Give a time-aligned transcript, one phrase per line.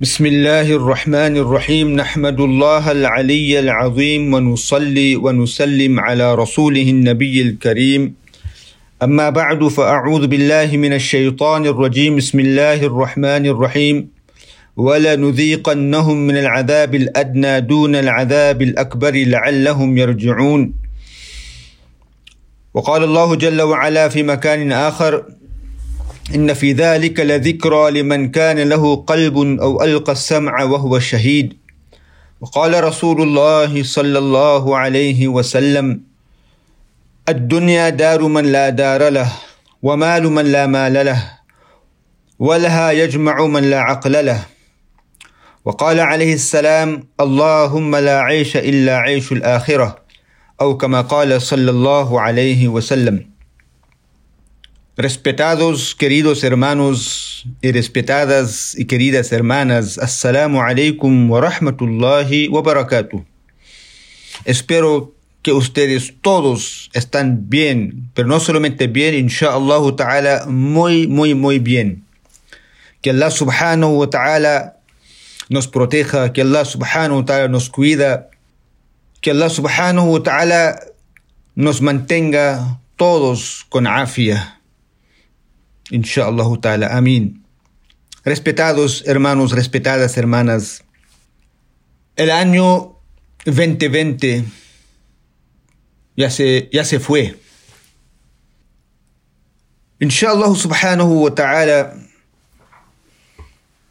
[0.00, 8.14] بسم الله الرحمن الرحيم نحمد الله العلي العظيم ونصلي ونسلم على رسوله النبي الكريم
[9.02, 14.08] أما بعد فأعوذ بالله من الشيطان الرجيم بسم الله الرحمن الرحيم
[14.76, 20.72] ولنذيقنهم من العذاب الأدنى دون العذاب الأكبر لعلهم يرجعون
[22.74, 25.24] وقال الله جل وعلا في مكان آخر
[26.34, 31.56] إن في ذلك لذكرى لمن كان له قلب أو ألقى السمع وهو شهيد.
[32.40, 36.00] وقال رسول الله صلى الله عليه وسلم
[37.28, 39.32] الدنيا دار من لا دار له
[39.82, 41.22] ومال من لا مال له
[42.38, 44.40] ولها يجمع من لا عقل له.
[45.64, 49.98] وقال عليه السلام اللهم لا عيش إلا عيش الآخرة.
[50.60, 53.29] أو كما قال صلى الله عليه وسلم.
[54.96, 63.24] Respetados, queridos hermanos y respetadas y queridas hermanas, Assalamu alaikum wa rahmatullahi wa barakatuh.
[64.44, 71.60] Espero que ustedes todos están bien, pero no solamente bien, inshallah ta'ala, muy, muy, muy
[71.60, 72.04] bien.
[73.00, 74.76] Que Allah subhanahu wa ta'ala
[75.48, 78.28] nos proteja, que Allah subhanahu wa ta'ala nos cuida,
[79.20, 80.80] que Allah subhanahu wa ta'ala
[81.54, 84.59] nos mantenga todos con afia.
[85.90, 86.96] Inshallah ta'ala.
[86.96, 87.44] Amén.
[88.24, 90.84] Respetados hermanos, respetadas hermanas,
[92.16, 92.98] el año
[93.44, 94.44] 2020
[96.16, 97.36] ya se, ya se fue.
[99.98, 101.94] Inshallah subhanahu wa ta'ala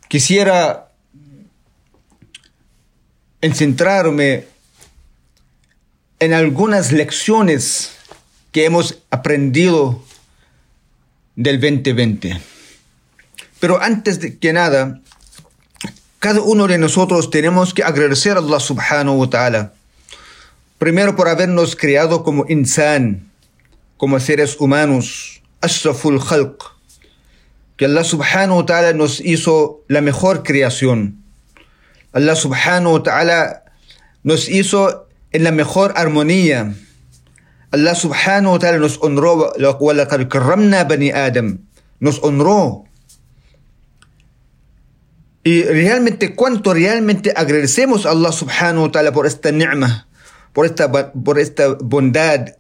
[0.08, 0.92] quisiera
[3.54, 4.48] centrarme
[6.20, 7.92] en algunas lecciones
[8.52, 10.04] que hemos aprendido
[11.40, 12.38] del 2020.
[13.62, 15.00] Pero antes de que nada,
[16.20, 19.74] cada uno de nosotros tenemos que agradecer a Allah subhanahu wa ta'ala.
[20.78, 23.32] Primero por habernos creado como insan,
[23.96, 26.62] como seres humanos, ashraful khalq.
[27.78, 31.24] Que Allah subhanahu wa ta'ala nos hizo la mejor creación.
[32.12, 33.64] Allah subhanahu wa ta'ala
[34.24, 36.76] nos hizo en la mejor armonía.
[37.72, 39.54] Allah subhanahu wa ta'ala nos honró,
[40.90, 41.60] bani Adam,
[42.00, 42.86] nos honró.
[45.44, 50.08] Y realmente, cuánto realmente agradecemos a Allah subhanahu wa ta'ala por esta ni'ma,
[50.54, 52.56] por esta, por esta bondad.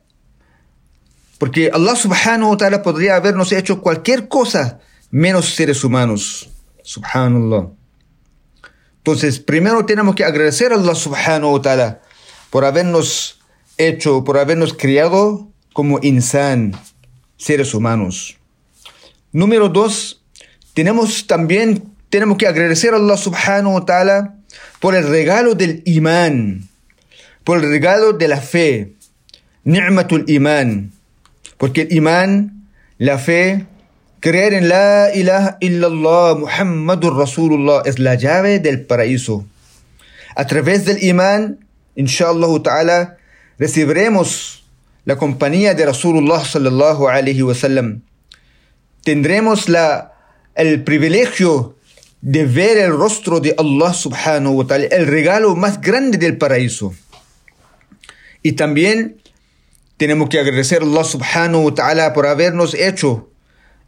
[1.39, 6.49] Porque Allah subhanahu wa ta'ala podría habernos hecho cualquier cosa menos seres humanos.
[6.83, 7.69] Subhanallah.
[8.97, 12.01] Entonces, primero tenemos que agradecer a Allah subhanahu wa ta'ala
[12.49, 13.38] por habernos
[13.79, 16.73] hecho, por habernos criado como insan,
[17.37, 18.37] seres humanos.
[19.31, 20.21] Número dos,
[20.73, 24.35] tenemos también tenemos que agradecer a Allah subhanahu wa ta'ala
[24.79, 26.67] por el regalo del imán,
[27.43, 28.93] por el regalo de la fe,
[29.63, 30.91] ni'matul imán,
[31.57, 33.65] porque el imán, la fe,
[34.19, 39.45] creer en la ilaha illallah Muhammadur Rasulullah es la llave del paraíso.
[40.35, 41.59] A través del imán,
[41.95, 43.17] inshallah ta'ala,
[43.59, 44.63] recibiremos
[45.05, 48.01] la compañía de Rasulullah sallallahu.
[49.03, 50.13] Tendremos la,
[50.55, 51.75] el privilegio
[52.21, 56.93] de ver el rostro de Allah subhanahu wa ta'ala, el regalo más grande del paraíso.
[58.43, 59.21] Y también
[59.97, 63.29] tenemos que agradecer a Allah subhanahu wa ta'ala por habernos hecho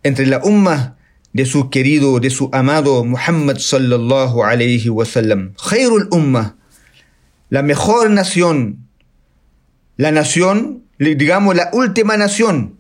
[0.04, 0.98] entre la umma
[1.34, 5.54] de su querido, de su amado Muhammad sallallahu alayhi wa sallam.
[5.56, 6.58] Khairul umma,
[7.50, 8.88] la mejor nación,
[9.98, 12.78] la nación, digamos la última nación,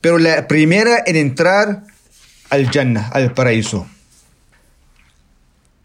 [0.00, 1.84] pero la primera en entrar
[2.50, 3.86] al Jannah, al paraíso.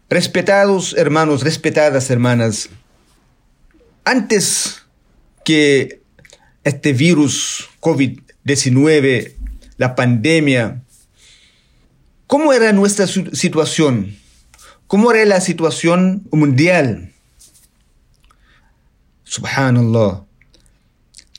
[0.08, 2.68] Respetados hermanos, respetadas hermanas,
[4.04, 4.82] antes
[5.44, 6.02] que
[6.62, 9.34] este virus COVID-19,
[9.76, 10.82] la pandemia,
[12.26, 14.16] ¿cómo era nuestra situación?
[14.86, 17.13] ¿Cómo era la situación mundial?
[19.34, 20.24] Subhanallah.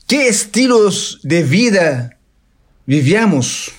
[0.06, 2.18] ¿Qué estilos de vida
[2.86, 3.72] vivíamos?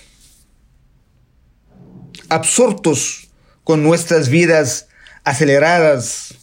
[2.31, 3.29] Absortos
[3.63, 4.89] con nuestras vidas
[5.23, 6.35] aceleradas,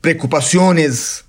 [0.00, 1.26] preocupaciones,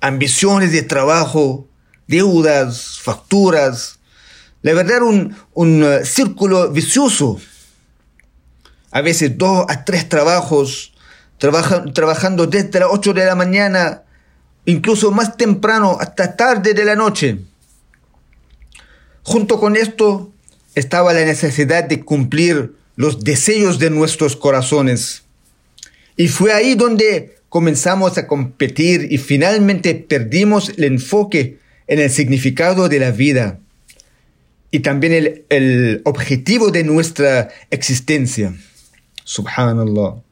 [0.00, 1.68] ambiciones de trabajo,
[2.08, 4.00] deudas, facturas.
[4.62, 7.40] La verdad, un, un uh, círculo vicioso.
[8.90, 10.94] A veces dos a tres trabajos,
[11.38, 14.02] trabajando desde las 8 de la mañana,
[14.66, 17.38] incluso más temprano, hasta tarde de la noche.
[19.22, 20.30] Junto con esto
[20.74, 25.22] estaba la necesidad de cumplir los deseos de nuestros corazones.
[26.16, 32.88] Y fue ahí donde comenzamos a competir y finalmente perdimos el enfoque en el significado
[32.88, 33.60] de la vida
[34.70, 38.54] y también el, el objetivo de nuestra existencia.
[39.24, 40.25] Subhanallah.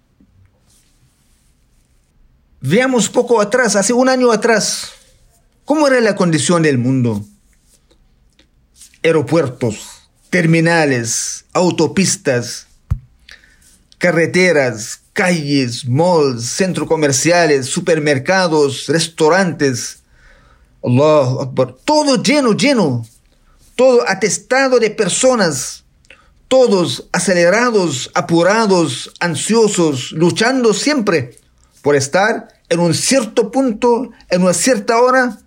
[2.66, 4.92] Veamos poco atrás, hace un año atrás,
[5.66, 7.22] ¿cómo era la condición del mundo?
[9.02, 12.66] Aeropuertos, terminales, autopistas,
[13.98, 19.98] carreteras, calles, malls, centros comerciales, supermercados, restaurantes.
[20.82, 21.76] Allah Akbar.
[21.84, 23.06] Todo lleno, lleno.
[23.76, 25.84] Todo atestado de personas.
[26.48, 31.38] Todos acelerados, apurados, ansiosos, luchando siempre
[31.82, 35.38] por estar en un cierto punto, en una cierta hora,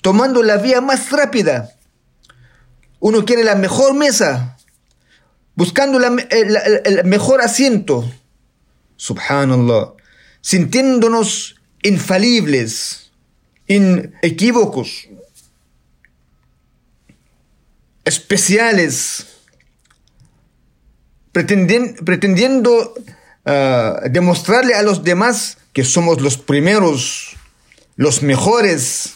[0.00, 1.72] tomando la vía más rápida.
[3.00, 4.56] Uno quiere la mejor mesa,
[5.54, 8.08] buscando el, mejor asiento.
[8.96, 9.92] Subhanallah.
[10.40, 13.10] Sintiéndonos infalibles,
[13.66, 15.08] inequívocos,
[18.04, 19.26] especiales,
[21.32, 22.94] pretendiendo,
[23.44, 27.36] ah, demostrarle a los demás que somos los primeros,
[27.96, 29.12] los mejores,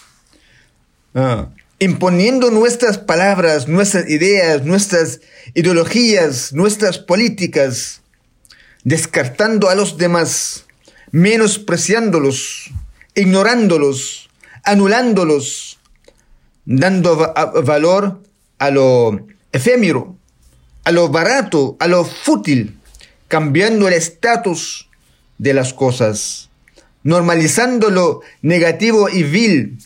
[1.14, 1.48] ah,
[1.78, 5.22] imponiendo nuestras palabras, nuestras ideas, nuestras
[5.54, 8.02] ideologías, nuestras políticas,
[8.84, 10.66] descartando a los demás,
[11.12, 12.70] menospreciándolos,
[13.14, 14.28] ignorándolos,
[14.62, 15.78] anulándolos,
[16.66, 17.32] dando
[17.64, 18.22] valor
[18.58, 20.14] a lo efémero,
[20.84, 22.78] a lo barato, a lo fútil,
[23.28, 24.90] cambiando el estatus
[25.38, 26.49] de las cosas,
[27.02, 29.78] normalizando lo negativo y vil,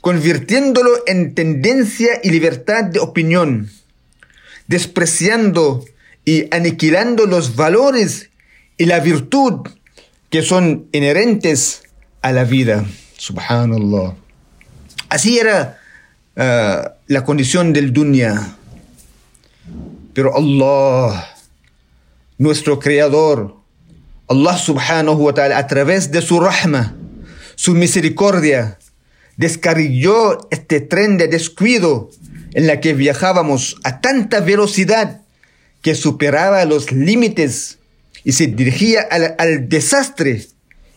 [0.00, 3.70] convirtiéndolo en tendencia y libertad de opinión,
[4.66, 5.84] despreciando
[6.24, 8.30] y aniquilando los valores
[8.76, 9.68] y la virtud
[10.30, 11.82] que son inherentes
[12.22, 12.84] a la vida.
[13.16, 14.14] Subhanallah.
[15.08, 15.78] Así era
[16.36, 18.56] uh, la condición del dunya.
[20.12, 21.34] Pero Allah,
[22.38, 23.57] nuestro creador,
[24.28, 26.94] Allah subhanahu wa ta'ala, a través de su rahma,
[27.56, 28.78] su misericordia,
[29.38, 32.10] descarrió este tren de descuido
[32.52, 35.22] en la que viajábamos a tanta velocidad
[35.80, 37.78] que superaba los límites
[38.22, 40.46] y se dirigía al, al, desastre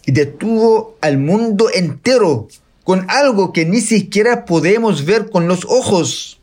[0.05, 2.49] y detuvo al mundo entero
[2.83, 6.39] con algo que ni siquiera podemos ver con los ojos.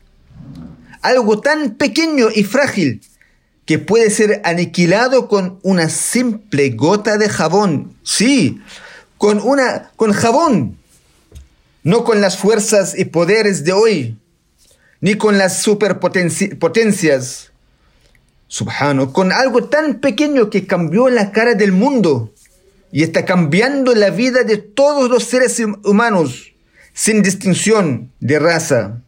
[1.01, 3.01] Algo tan pequeño y frágil
[3.69, 7.93] que puede ser aniquilado con una simple gota de jabón.
[8.01, 8.59] Sí,
[9.19, 10.79] con una con jabón
[11.83, 14.17] no con las fuerzas y poderes de hoy,
[15.01, 17.51] ni con las superpotencias,
[18.47, 22.33] subhano, con algo tan pequeño que cambió la cara del mundo
[22.91, 26.53] y está cambiando la vida de todos los seres humanos,
[26.93, 29.03] sin distinción de raza,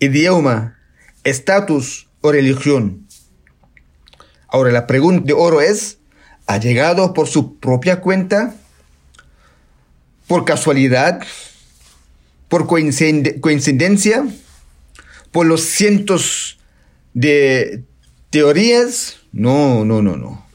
[0.00, 0.80] idioma,
[1.22, 3.03] estatus o religión.
[4.54, 5.98] Ahora la pregunta de oro es,
[6.46, 8.54] ¿ha llegado por su propia cuenta?
[10.28, 11.24] ¿Por casualidad?
[12.54, 14.24] por coincidencia,
[15.32, 16.56] por los cientos
[17.14, 17.82] de
[18.30, 19.16] teorías.
[19.32, 20.46] No, no, no, no.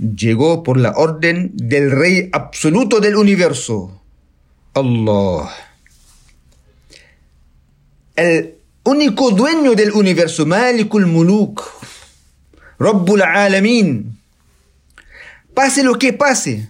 [0.00, 4.02] Llegó por la orden del Rey absoluto del universo,
[4.74, 5.48] Allah.
[8.16, 11.62] El único dueño del universo, Malikul Muluk,
[12.82, 14.18] Rabbul Alamin.
[15.54, 16.68] Pase lo que pase,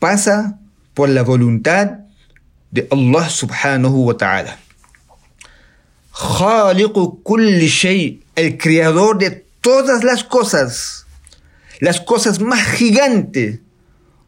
[0.00, 0.58] pasa
[0.92, 2.00] por la voluntad
[2.72, 4.58] de Allah subhanahu wa ta'ala.
[6.12, 11.06] Khaliqu kulli shay, el creador de todas las cosas,
[11.78, 13.60] las cosas más gigantes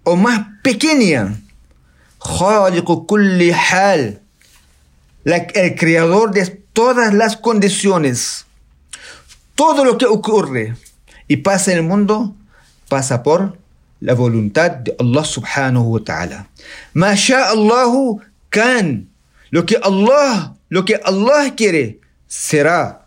[0.05, 1.37] o más pequeñas.
[2.21, 4.23] Khaliqu kulli hal,
[5.25, 8.47] el creador de todas las condiciones.
[9.61, 10.75] Todo lo que ocurre
[11.29, 12.35] y pasa en el mundo
[12.89, 13.59] pasa por
[14.01, 16.49] la voluntad de Allah subhanahu wa ta'ala.
[16.95, 19.11] Ma Allahu Can.
[19.51, 23.05] Lo que Allah, lo que Allah quiere, será.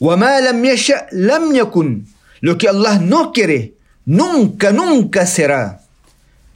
[0.00, 2.00] وما لم يشأ لم يكن.
[2.40, 3.74] Lo que Allah no quiere,
[4.06, 5.78] nunca, nunca será.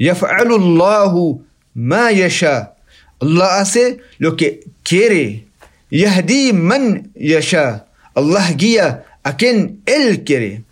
[0.01, 1.41] يفعل الله
[1.75, 2.73] ما يشاء.
[3.21, 5.45] Allah hace lo que quiere.
[5.93, 7.87] يهدي من يشاء.
[8.17, 10.63] Allah guía a quien Él quiere.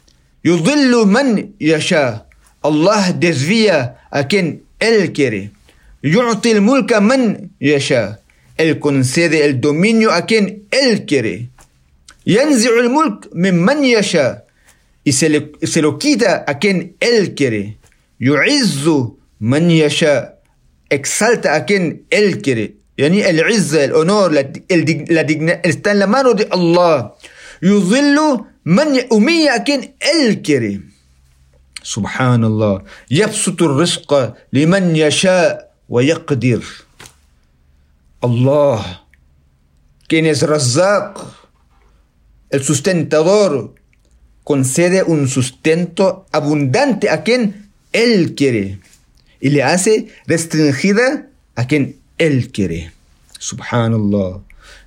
[0.45, 2.27] يضل من يشاء.
[2.63, 5.51] Allah desvía a quien Él quiere.
[6.05, 8.21] يعطي الملك من يشاء
[8.57, 11.49] Él concede el dominio a quien Él quiere.
[12.27, 14.45] ينزع الملك من من يشاء
[15.05, 17.77] y se, le, se lo quita a quien Él quiere.
[18.21, 20.37] Yu'izzu man yasha.
[20.89, 22.77] Exalta a quien Él quiere.
[22.97, 27.13] Yani el izza, el honor, la, el, la dignidad está en la mano de Allah.
[27.61, 30.83] Yudhillu man humilla a quien Él quiere.
[31.83, 32.83] Subhanallah.
[33.09, 36.63] Yabsutu rizqa liman yasha wa yaqdir.
[38.23, 39.05] Allah,
[40.09, 41.21] quien es Razak,
[42.49, 43.75] el sustentador,
[44.45, 48.81] concede un sustento abundante a quien Él quiere
[49.41, 52.93] y le hace restringida a quien Él quiere.
[53.39, 54.41] Subhanallah.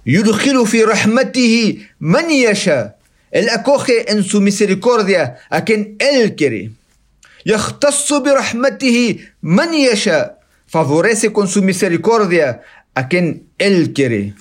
[0.06, 2.96] Yudkhilu fi rahmatihi man yasha.
[3.32, 6.72] Él acoge en su misericordia a quien Él quiere.
[7.46, 10.38] Bi rahmatihi man yasha.
[10.68, 12.62] Favorece con su misericordia
[12.94, 14.34] a quien Él quiere.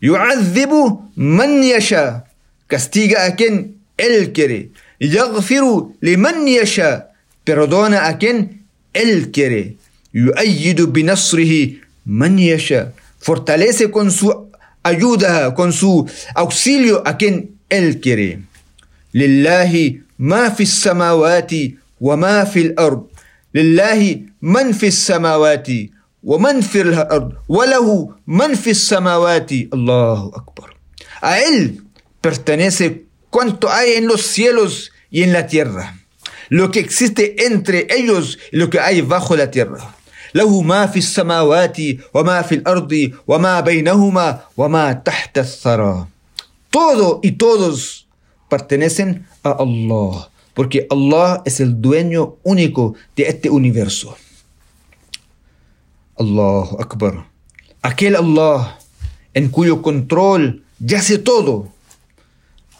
[0.00, 2.24] Yu'adhibu man yasha.
[2.66, 4.70] Castiga a quien él quiere.
[4.98, 7.08] Yaghfiru liman yasha.
[7.44, 8.64] Perdona a quien
[8.94, 9.76] Él quiere.
[10.12, 12.92] Yu'ayyidu binasrihi man yasha.
[13.18, 14.49] Fortalece con su
[14.82, 18.42] ayuda, con su auxilio a quien Él quiere.
[19.12, 23.00] Lillahi ma fi samawati wa ma fi ard
[23.52, 25.90] Lillahi man fi samawati
[26.22, 29.68] wa man fi ard Wa lahu man fi samawati.
[29.72, 30.70] Allahu Akbar.
[31.20, 31.82] A Él
[32.20, 35.96] pertenece cuanto hay en los cielos y en la tierra.
[36.48, 39.94] Lo que existe entre ellos y lo que hay bajo la tierra.
[40.35, 41.77] له ما في السماوات
[42.13, 42.91] وما في الأرض
[43.27, 46.07] وما بينهما وما تحت الثرى.
[46.71, 48.07] Todo y todos
[48.49, 54.17] pertenecen a Allah, porque Allah es el dueño único de este universo.
[56.19, 57.27] Allahu Akbar.
[57.81, 58.77] Aquel Allah
[59.33, 61.69] en cuyo control yace todo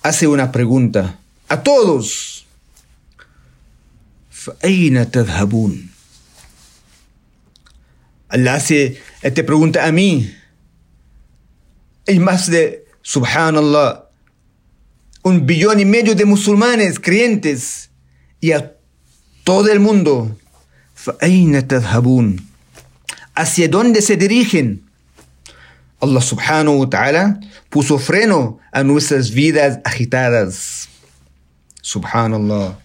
[0.03, 2.35] hace una pregunta a todos.
[4.45, 5.88] فأين تذهبون?
[8.30, 10.32] Allah hace esta eh, pregunta a mí.
[12.06, 14.04] Hay más de, subhanallah,
[15.22, 17.90] un billón y medio de musulmanes creyentes
[18.40, 18.72] y a
[19.44, 20.36] todo el mundo.
[23.34, 24.84] ¿Hacia dónde se dirigen?
[26.00, 30.88] Allah subhanahu wa ta'ala puso freno a nuestras vidas agitadas.
[31.82, 32.78] Subhanallah.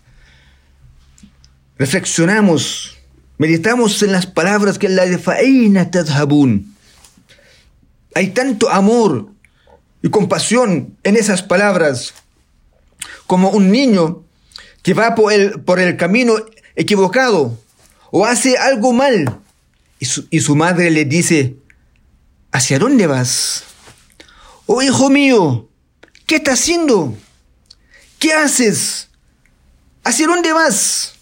[1.77, 2.94] Reflexionamos
[3.37, 5.31] meditamos en las palabras que Allah dice,
[8.13, 9.29] Hay tanto amor
[10.01, 12.13] y compasión en esas palabras,
[13.27, 14.23] como un niño
[14.83, 16.35] que va por el, por el camino
[16.75, 17.57] equivocado
[18.11, 19.39] o hace algo mal
[19.99, 21.55] y su, y su madre le dice,
[22.51, 23.63] ¿hacia dónde vas?
[24.67, 25.69] Oh hijo mío,
[26.27, 27.15] ¿qué estás haciendo?
[28.19, 29.09] ¿Qué haces?
[30.03, 31.14] ¿Hacia dónde vas?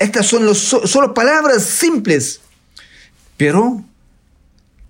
[0.00, 2.40] Estas son los, solo palabras simples,
[3.36, 3.84] pero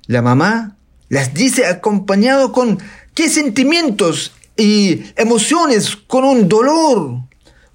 [0.06, 0.76] la mamá
[1.08, 2.78] las dice acompañado con
[3.12, 7.22] qué sentimientos y emociones, con un dolor,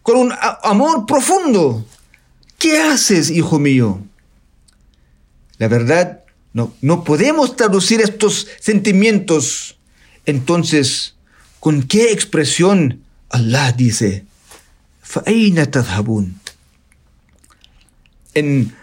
[0.01, 1.85] con un amor profundo.
[2.57, 3.99] ¿Qué haces, hijo mío?
[5.57, 6.21] La verdad,
[6.53, 9.77] no, no podemos traducir estos sentimientos.
[10.25, 11.15] Entonces,
[11.59, 14.23] ¿con qué expresión Allah dice?
[18.35, 18.75] En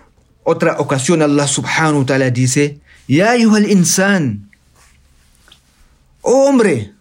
[0.44, 4.50] otra ocasión Allah subhanahu wa ta'ala dice, Ya al insan,
[6.22, 6.92] oh hombre,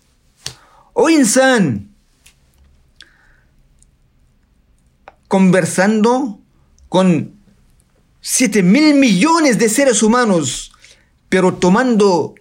[0.94, 1.90] oh insan,
[5.28, 6.40] conversando
[6.90, 7.32] con
[8.20, 10.74] siete mil millones de seres humanos,
[11.30, 12.36] pero tomando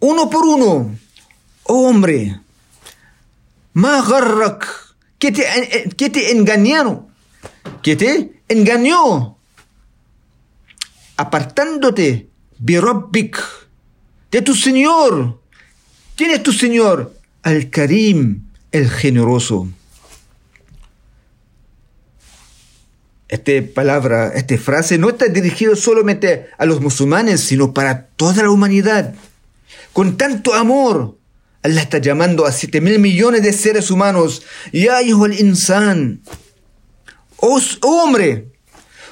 [0.00, 0.94] uno por uno,
[1.64, 2.38] oh hombre,
[3.72, 7.06] Magarrak, que te, eh, que te engañaron,
[7.82, 9.37] que te engañó,
[11.18, 13.38] apartándote, Birobbik,
[14.30, 15.42] de tu Señor.
[16.16, 17.14] ¿Quién es tu Señor?
[17.42, 19.68] Al-Karim, el generoso.
[23.28, 28.50] esta palabra, esta frase no está dirigida solamente a los musulmanes, sino para toda la
[28.50, 29.14] humanidad.
[29.92, 31.18] Con tanto amor,
[31.62, 34.42] Allah está llamando a 7 mil millones de seres humanos.
[34.72, 36.22] Ya hijo el insan.
[37.36, 38.48] Oh, hombre,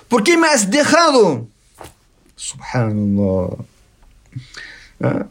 [0.08, 1.48] ¿por qué me has dejado?
[2.36, 3.56] Subhanallah.
[5.00, 5.26] ¿Ah?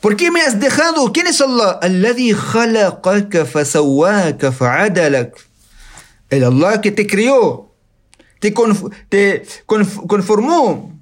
[0.00, 1.12] ¿Por qué me has dejado?
[1.12, 1.78] ¿Quién es Allah?
[1.82, 5.36] Alladhi khalaqaka fasawaka fa'adalak.
[6.30, 7.72] El Allah que te crió,
[8.38, 8.54] te,
[9.08, 10.92] te conformó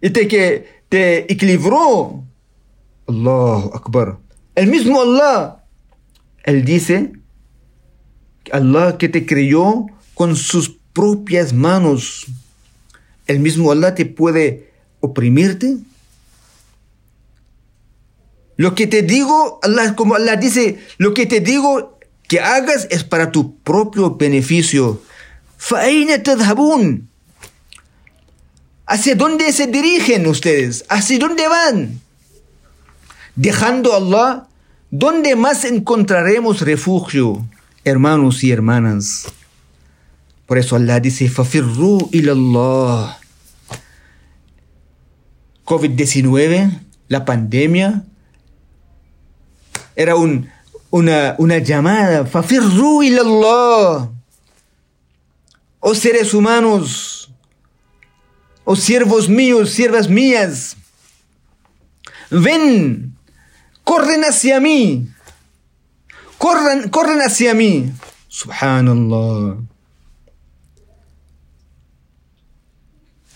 [0.00, 2.22] y te, que, te equilibró.
[3.08, 4.18] Allahu Akbar.
[4.54, 5.64] El mismo Allah
[6.44, 7.12] Él dice,
[8.52, 12.24] Allah que te creyó con sus propias manos,
[13.26, 15.76] el mismo Allah te puede oprimirte.
[18.56, 23.04] Lo que te digo, Allah, como Allah dice, lo que te digo que hagas es
[23.04, 25.02] para tu propio beneficio.
[28.86, 30.86] ¿Hacia dónde se dirigen ustedes?
[30.88, 32.00] ¿Hacia dónde van?
[33.34, 34.46] Dejando a Allah,
[34.90, 37.46] ¿dónde más encontraremos refugio,
[37.84, 39.26] hermanos y hermanas?
[40.46, 43.18] Por eso Allah dice, Fafirru ilallah.
[45.64, 48.04] COVID-19, la pandemia,
[49.96, 50.48] era un,
[50.90, 54.10] una, llamada, Fafirru ilallah.
[55.80, 57.30] Oh seres humanos,
[58.64, 60.76] oh siervos míos, siervas mías,
[62.30, 63.16] ven,
[63.84, 65.08] corren hacia mí,
[66.38, 67.92] corren, corren hacia mí.
[68.28, 69.75] Subhanallah.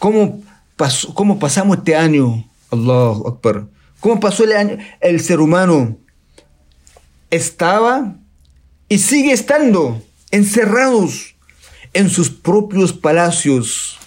[0.00, 0.42] ¿Cómo,
[0.76, 2.48] pasó, ¿Cómo pasamos este año?
[2.70, 3.66] Allahu Akbar.
[4.00, 4.78] ¿Cómo pasó el año?
[4.98, 5.98] El ser humano
[7.28, 8.16] estaba
[8.88, 11.34] y sigue estando encerrados
[11.92, 13.98] en sus propios palacios,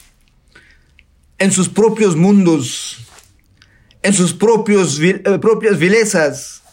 [1.38, 2.98] en sus propios mundos,
[4.02, 6.64] en sus eh, propias vilezas,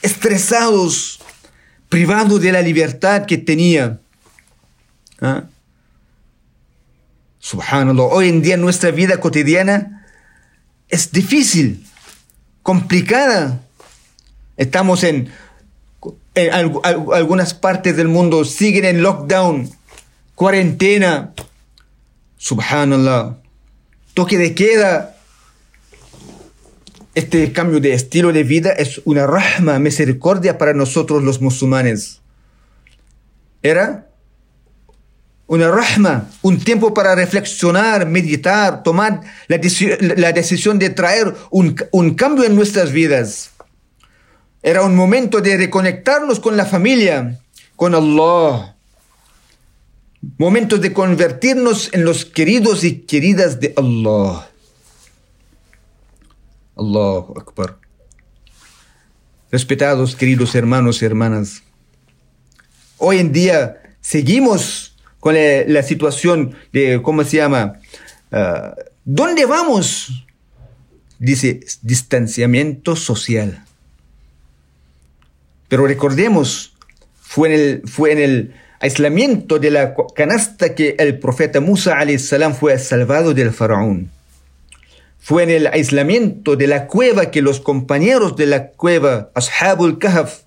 [0.00, 1.20] estresados,
[1.90, 4.00] privados de la libertad que tenía.
[5.20, 5.44] ¿Ah?
[7.40, 10.06] Subhanallah, hoy en día nuestra vida cotidiana
[10.88, 11.86] es difícil,
[12.62, 13.60] complicada.
[14.56, 15.30] Estamos en,
[16.82, 19.70] algunas partes del mundo, siguen en lockdown,
[20.34, 21.34] cuarentena.
[22.38, 23.36] Subhanallah,
[24.14, 25.14] toque de queda.
[27.14, 32.20] Este cambio de estilo de vida es una rahma, misericordia para nosotros los musulmanes.
[33.62, 34.07] Era
[35.48, 39.56] una rahma, un tiempo para reflexionar, meditar, tomar la,
[40.32, 43.50] decisión de traer un, un, cambio en nuestras vidas.
[44.62, 47.40] Era un momento de reconectarnos con la familia,
[47.76, 48.76] con Allah.
[50.36, 54.50] Momentos de convertirnos en los queridos y queridas de Allah.
[56.76, 57.78] Allahu Akbar.
[59.50, 61.62] Respetados, queridos hermanos y hermanas.
[62.98, 67.80] Hoy en día seguimos con la, situación de, ¿cómo se llama?
[68.30, 70.26] Ah, ¿Dónde vamos?
[71.18, 73.64] Dice, distanciamiento social.
[75.68, 76.74] Pero recordemos,
[77.20, 82.54] fue en el, fue en el aislamiento de la canasta que el profeta Musa salam
[82.54, 84.10] fue salvado del faraón.
[85.18, 90.42] Fue en el aislamiento de la cueva que los compañeros de la cueva, Ashabul Kahf,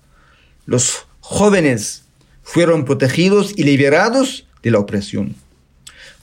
[0.66, 2.04] los jóvenes,
[2.42, 5.34] fueron protegidos y liberados de la opresión.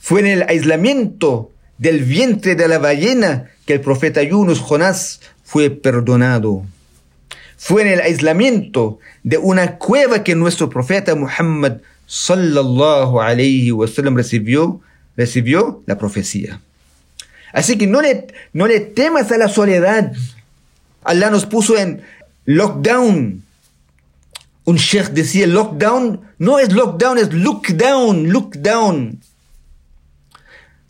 [0.00, 5.70] Fue en el aislamiento del vientre de la ballena que el profeta Yunus Jonás fue
[5.70, 6.64] perdonado.
[7.56, 14.80] Fue en el aislamiento de una cueva que nuestro profeta Muhammad sallallahu alayhi wasallam recibió,
[15.16, 16.60] recibió la profecía.
[17.52, 20.12] Así que no le, no le temas a la soledad.
[21.04, 22.02] Allah nos puso en
[22.44, 23.42] lockdown,
[24.64, 29.20] un sheikh decía, lockdown no es lockdown, es look down, look down.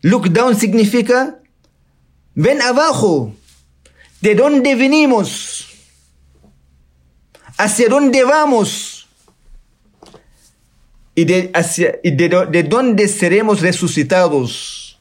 [0.02, 1.38] Look down significa,
[2.34, 3.34] ven abajo,
[4.20, 5.66] de dónde venimos,
[7.58, 9.08] hacia dónde vamos
[11.14, 14.98] y de, hacia, y de, dónde seremos resucitados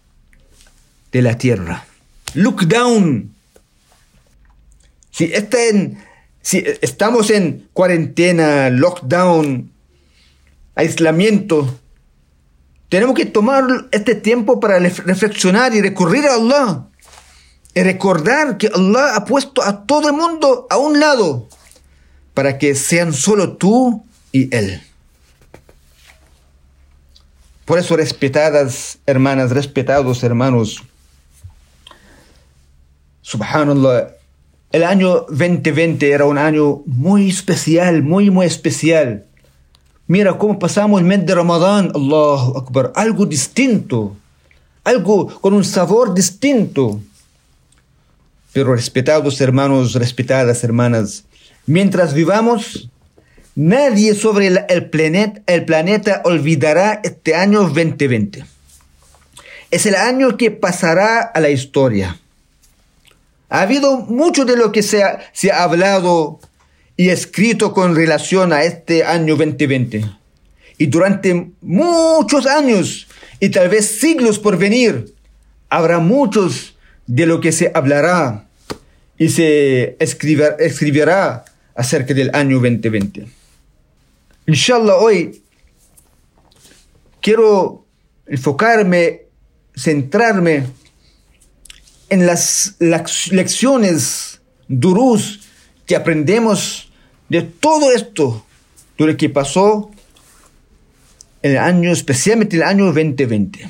[1.11, 1.85] de la tierra.
[2.33, 3.33] Look down.
[5.11, 5.97] Si está en,
[6.41, 9.71] si estamos en cuarentena, lockdown,
[10.75, 11.79] aislamiento,
[12.89, 16.85] tenemos que tomar este tiempo para reflexionar y recurrir a Allah.
[17.75, 21.47] Y recordar que Allah ha puesto a todo el mundo a un lado
[22.33, 24.81] para que sean solo tú y Él.
[27.65, 30.81] Por eso, respetadas hermanas, respetados hermanos,
[33.21, 34.15] subhanallah,
[34.71, 39.25] el año 2020 era un año muy especial, muy, muy especial.
[40.05, 44.15] Mira cómo pasamos el mes de Ramadán, Allahu Akbar, algo distinto,
[44.83, 47.01] algo con un sabor distinto.
[48.53, 51.25] Pero respetados hermanos, respetadas hermanas,
[51.65, 52.89] mientras vivamos,
[53.55, 58.45] nadie sobre el, el planeta olvidará este año 2020.
[59.71, 62.19] Es el año que pasará a la historia.
[63.49, 66.39] Ha habido mucho de lo que se ha, hablado
[66.95, 70.05] y escrito con relación a este año 2020.
[70.77, 73.07] Y durante muchos años
[73.39, 75.13] y tal vez siglos por venir,
[75.69, 78.47] habrá muchos de lo que se hablará
[79.17, 83.27] y se escribirá acerca del año 2020.
[84.45, 85.41] Inshallah, hoy
[87.21, 87.85] quiero
[88.27, 89.23] enfocarme,
[89.75, 90.65] centrarme
[92.09, 95.41] en las, lecciones durus
[95.85, 96.91] que aprendemos
[97.29, 98.45] de todo esto,
[98.97, 99.91] de lo que pasó
[101.41, 103.69] en el año, especialmente el año 2020.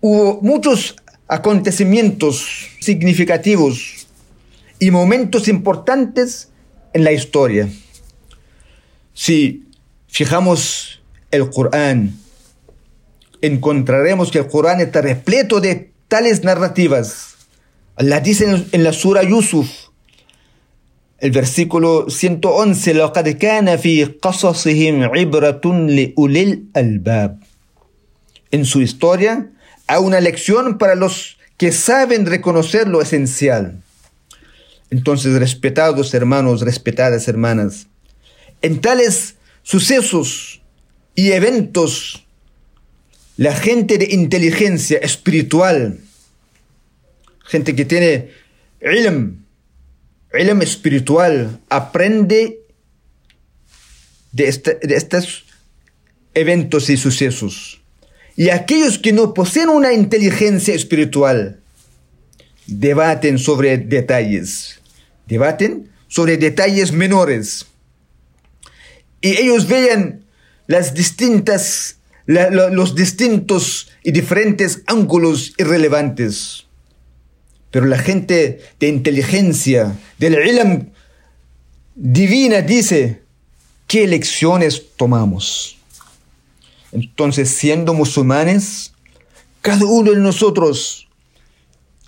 [0.00, 4.06] Hubo muchos acontecimientos significativos
[4.78, 6.48] y momentos importantes
[6.92, 7.68] en la historia.
[9.12, 9.66] Si
[10.06, 12.16] fijamos el Corán,
[13.40, 17.36] encontraremos que el Corán está repleto de tales narrativas.
[17.96, 19.68] Allah dice en la sura Yusuf,
[21.18, 22.94] el versículo 111,
[28.50, 29.50] En su historia
[29.88, 33.82] hay una lección para los que saben reconocer lo esencial.
[34.90, 37.88] Entonces, respetados hermanos, respetadas hermanas,
[38.62, 40.62] en tales sucesos
[41.16, 42.27] y eventos
[43.38, 46.00] la gente de inteligencia espiritual,
[47.44, 48.30] gente que tiene
[48.82, 49.44] ilm,
[50.34, 52.58] ilm espiritual, aprende
[54.32, 55.44] de, este, de estos
[56.34, 57.80] eventos y sucesos.
[58.34, 61.60] Y aquellos que no poseen una inteligencia espiritual,
[62.66, 64.80] debaten sobre detalles,
[65.28, 67.66] debaten sobre detalles menores.
[69.20, 70.24] Y ellos vean
[70.66, 71.97] las distintas
[72.28, 76.66] los distintos y diferentes ángulos irrelevantes.
[77.70, 80.90] Pero la gente de inteligencia, del ilm
[81.94, 83.22] divina dice,
[83.86, 85.78] ¿qué lecciones tomamos?
[86.92, 88.92] Entonces, siendo musulmanes,
[89.62, 91.08] cada uno de nosotros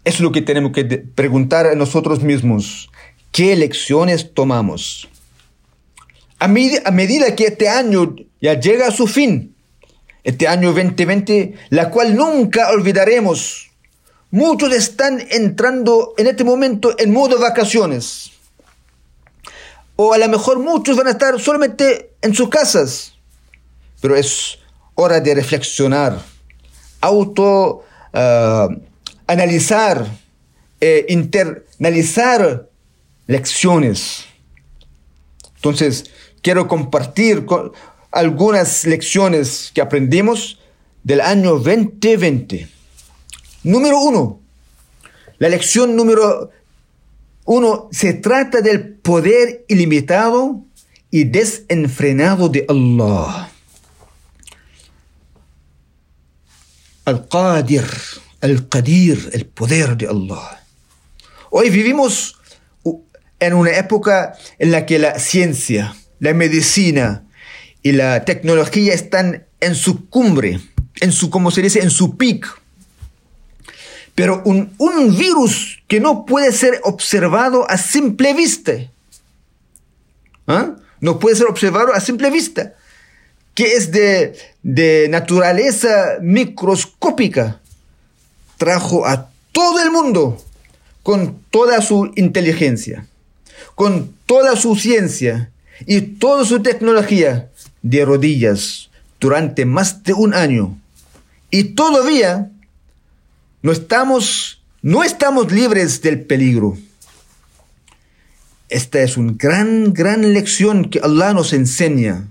[0.04, 2.90] es lo que tenemos que preguntar a nosotros mismos.
[3.32, 5.08] ¿Qué lecciones tomamos?
[6.38, 9.54] A, a medida que este año ya llega a su fin,
[10.24, 13.70] este año 2020, la cual nunca olvidaremos.
[14.30, 18.30] Muchos están entrando en este momento en modo vacaciones.
[19.96, 23.14] O a lo mejor muchos van a estar solamente en sus casas.
[24.00, 24.58] Pero es
[24.94, 26.18] hora de reflexionar,
[27.00, 28.68] auto ah,
[29.26, 30.06] analizar,
[30.80, 32.68] e internalizar
[33.26, 34.24] lecciones.
[35.56, 36.10] Entonces,
[36.42, 37.72] quiero compartir con,
[38.10, 40.58] algunas lecciones que aprendimos
[41.02, 42.68] del año 2020.
[43.62, 44.40] Número uno,
[45.38, 46.50] la lección número
[47.44, 50.64] uno se trata del poder ilimitado
[51.10, 53.50] y desenfrenado de Allah.
[57.04, 57.86] Al-Qadir,
[58.40, 60.64] Al-Qadir, el poder de Allah.
[61.50, 62.36] Hoy vivimos
[63.40, 67.24] en una época en la que la ciencia, la medicina,
[67.82, 70.60] y la tecnología están en su cumbre,
[71.00, 72.46] en su, como se dice, en su pic.
[74.14, 74.76] Pero un,
[75.16, 78.72] virus que no puede ser observado a simple vista,
[80.46, 80.76] ¿ah?
[81.00, 82.74] no puede ser observado a simple vista,
[83.54, 87.60] que es de, de naturaleza microscópica,
[88.58, 90.42] trajo a todo el mundo
[91.02, 93.06] con toda su inteligencia,
[93.74, 95.50] con toda su ciencia
[95.86, 97.49] y toda su tecnología
[97.82, 100.78] de rodillas durante más de un año
[101.50, 102.50] y todavía
[103.62, 106.78] no estamos, no estamos libres del peligro.
[108.68, 112.28] Esta es una gran, gran lección que Allah nos enseña.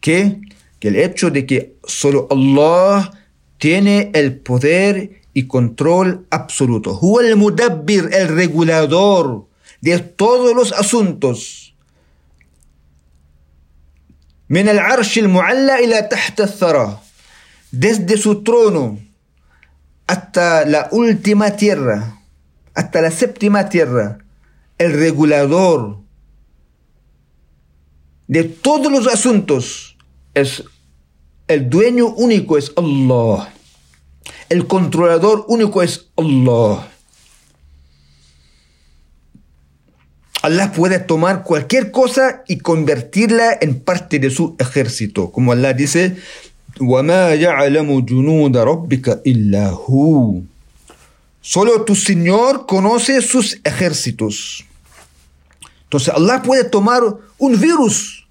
[0.00, 0.40] Que,
[0.78, 3.12] que el hecho de que solo Allah
[3.58, 6.98] tiene el poder y control absoluto.
[7.20, 9.46] el mudabbir, el regulador
[9.80, 11.69] de todos los asuntos
[14.49, 16.99] من العرش المعلى إلى تحت الثرى
[17.71, 18.99] desde su trono
[20.07, 22.21] hasta la última tierra,
[22.73, 24.19] hasta la séptima tierra,
[24.77, 25.97] el regulador
[28.27, 29.97] de todos los asuntos
[30.33, 30.63] es
[31.47, 33.53] el dueño único es Allah.
[34.49, 36.87] El controlador único es Allah.
[40.42, 45.30] Allah puede tomar cualquier cosa y convertirla en parte de su ejército.
[45.30, 46.16] Como Allah dice,
[51.42, 54.64] Solo tu Señor conoce sus ejércitos.
[55.84, 57.02] Entonces Allah puede tomar
[57.38, 58.26] un virus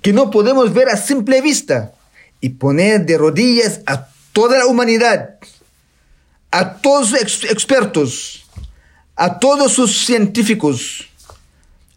[0.00, 1.92] que no podemos ver a simple vista
[2.40, 5.36] y poner de rodillas a toda la humanidad,
[6.50, 8.44] a todos los expertos,
[9.16, 11.08] a todos sus científicos,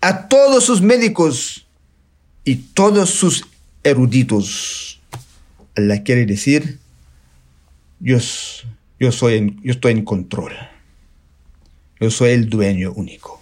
[0.02, 1.68] a todos sus médicos
[2.44, 3.46] y todos sus
[3.84, 5.02] eruditos.
[5.76, 6.80] Allah quiere decir,
[8.00, 8.18] yo,
[9.00, 10.54] yo, soy yo estoy en control.
[12.00, 13.42] Yo soy el dueño único.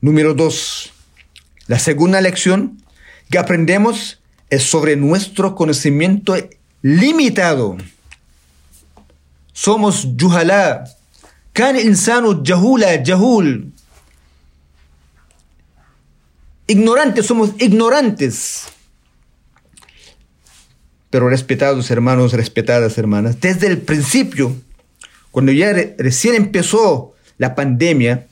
[0.00, 0.92] Número dos,
[1.66, 2.82] la segunda lección
[3.28, 6.36] que aprendemos es sobre nuestro conocimiento
[6.82, 7.76] limitado.
[9.52, 10.84] Somos yuhala.
[11.52, 13.72] Kan insano jahula, jahul.
[16.70, 18.66] Ignorantes, somos ignorantes.
[21.10, 24.54] Pero respetados hermanos, respetadas hermanas, desde el principio,
[25.32, 28.28] cuando ya recién empezó la pandemia,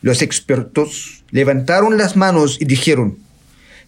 [0.00, 3.18] los expertos levantaron las manos y dijeron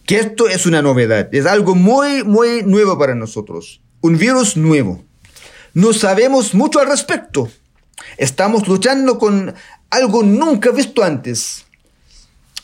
[0.04, 5.02] que esto es una novedad, es algo muy, muy nuevo para nosotros, un virus nuevo.
[5.72, 7.50] No sabemos mucho al respecto.
[8.18, 9.54] Estamos luchando con
[9.88, 11.64] algo nunca visto antes.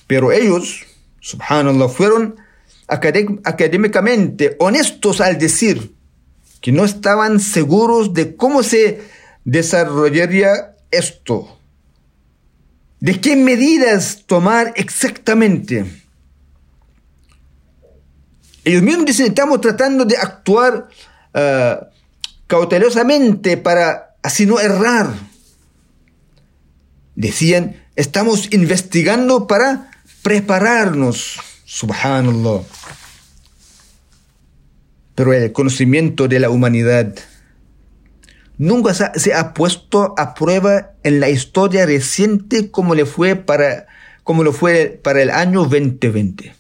[0.07, 0.92] Pero ellos,
[1.23, 2.37] subhanallah, fueron
[2.89, 5.95] académicamente honestos al decir
[6.61, 9.01] que no estaban seguros de cómo se
[9.45, 11.59] desarrollaría esto.
[13.01, 15.87] ¿De qué medidas tomar exactamente?
[18.65, 20.89] Ellos mismos dicen, estamos tratando de actuar
[21.35, 21.85] uh,
[22.47, 25.13] cautelosamente para así no errar.
[27.17, 29.91] Decían, estamos investigando para
[30.23, 31.39] prepararnos.
[31.65, 32.63] Subhanallah.
[35.15, 37.15] Pero el conocimiento de la humanidad
[38.59, 43.87] nunca se ha puesto a prueba en la historia reciente como, le fue para,
[44.25, 46.55] como lo fue para el año 2020.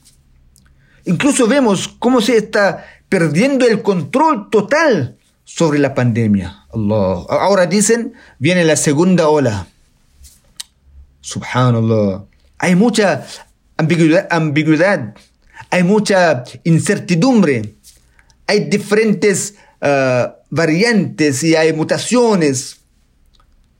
[1.04, 6.64] Incluso vemos cómo se está perdiendo el control total sobre la pandemia.
[6.72, 7.26] Allah.
[7.28, 9.66] Ahora dicen, viene la segunda ola.
[11.20, 12.24] Subhanallah.
[12.58, 13.26] Hay mucha
[14.30, 15.14] ambigüedad,
[15.70, 17.74] hay mucha incertidumbre,
[18.46, 22.78] hay diferentes uh, variantes y hay mutaciones.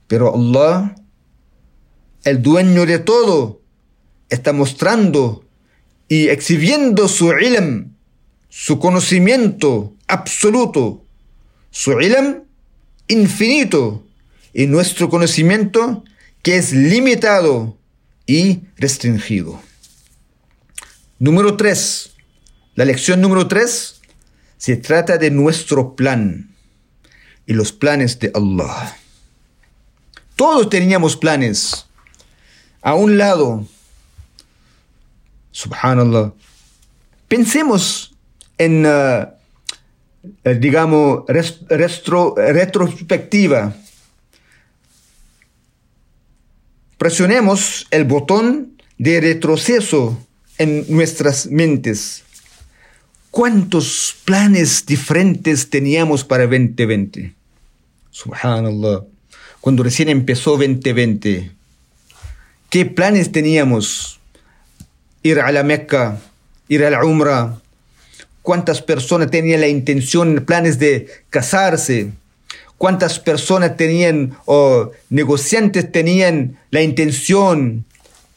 [0.07, 0.95] Pero Allah,
[2.23, 3.61] el dueño de todo,
[4.29, 5.43] está mostrando
[6.07, 7.93] y exhibiendo su ilm,
[8.49, 11.03] su conocimiento absoluto,
[11.71, 12.43] su ilm
[13.07, 14.03] infinito
[14.53, 16.03] y nuestro conocimiento
[16.41, 17.77] que es limitado
[18.25, 19.61] y restringido.
[21.23, 22.11] Número 3.
[22.75, 24.01] La lección número 3
[24.57, 26.53] se trata de nuestro plan
[27.45, 28.97] y los planes de Allah.
[30.35, 31.85] Todos teníamos planes.
[32.81, 33.65] A un lado,
[35.51, 36.33] subhanallah,
[37.29, 38.13] pensemos
[38.57, 39.25] en, uh,
[40.43, 41.23] eh, digamos,
[42.35, 43.73] retrospectiva.
[46.97, 50.19] Presionemos el botón de retroceso
[50.57, 52.23] en nuestras mentes.
[53.31, 57.33] ¿Cuántos planes diferentes teníamos para 2020?
[58.11, 59.05] Subhanallah.
[59.59, 61.51] Cuando recién empezó 2020,
[62.69, 64.19] ¿qué planes teníamos?
[65.23, 66.19] Ir a la Meca,
[66.67, 67.59] ir a la Umrah.
[68.41, 72.11] ¿Cuántas personas tenían la intención, planes de casarse?
[72.77, 77.85] ¿Cuántas personas tenían o negociantes tenían la intención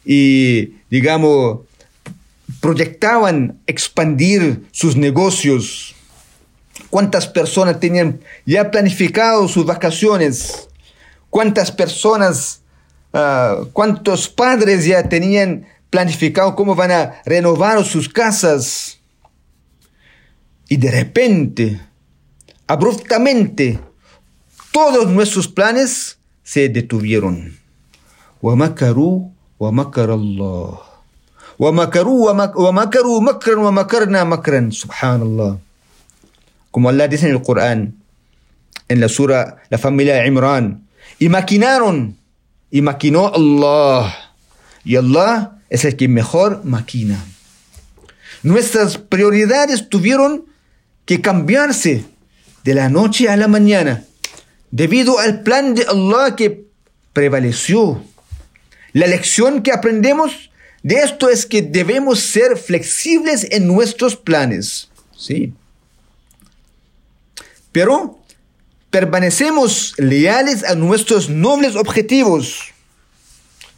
[0.05, 1.66] y, digamos,
[2.66, 5.96] proyectaban expandir sus negocios,
[6.90, 10.68] cuántas personas tenían ya planificado sus vacaciones,
[11.30, 12.62] cuántas personas,
[13.14, 19.00] ah, cuántos padres ya tenían planificado cómo van a renovar sus casas.
[20.68, 21.82] Y de repente,
[22.66, 23.80] abruptamente,
[24.72, 27.62] todos nuestros planes se detuvieron.
[28.44, 29.28] ومكروا
[29.60, 30.78] ومكر الله
[31.60, 35.58] ومكروا ومكروا مكرا ومكرنا مكرا سبحان الله
[36.72, 37.94] como Allah dice en el Corán
[38.88, 40.88] en la sura la familia de Imran
[41.20, 42.18] y maquinaron
[42.72, 44.14] y maquinó Allah
[44.84, 47.24] y Allah es el que mejor maquina
[48.44, 50.46] nuestras prioridades tuvieron
[51.06, 52.06] que cambiarse
[52.64, 54.04] de la noche a la mañana
[54.72, 56.66] debido al plan de Allah que
[57.14, 58.02] prevaleció
[58.94, 60.50] la lección que aprendemos
[60.87, 64.89] de esto es que debemos ser flexibles en nuestros planes.
[65.17, 65.53] Sí.
[67.73, 68.21] Pero
[68.91, 72.73] permanecemos leales a nuestros nobles objetivos.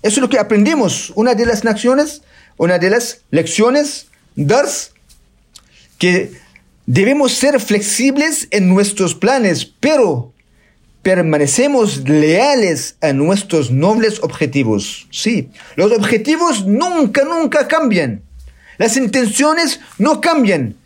[0.03, 1.11] Eso es lo que aprendimos.
[1.15, 2.21] Una de las lecciones,
[2.59, 4.93] una de las lecciones, dars,
[5.97, 6.39] que
[6.85, 10.35] debemos ser flexibles en nuestros planes, pero
[11.03, 15.07] permanecemos leales a nuestros nobles objetivos.
[15.11, 18.23] Sí, los objetivos nunca, nunca cambian.
[18.79, 20.77] Las intenciones no cambian,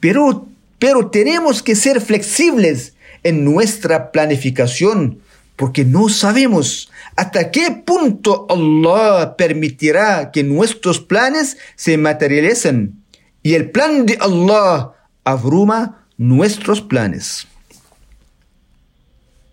[0.00, 0.46] pero,
[0.78, 5.20] pero tenemos que ser flexibles en nuestra planificación,
[5.56, 13.02] porque no sabemos hasta qué punto Allah permitirá que nuestros planes se materialicen.
[13.42, 14.92] Y el plan de Allah
[15.24, 17.46] abruma nuestros planes.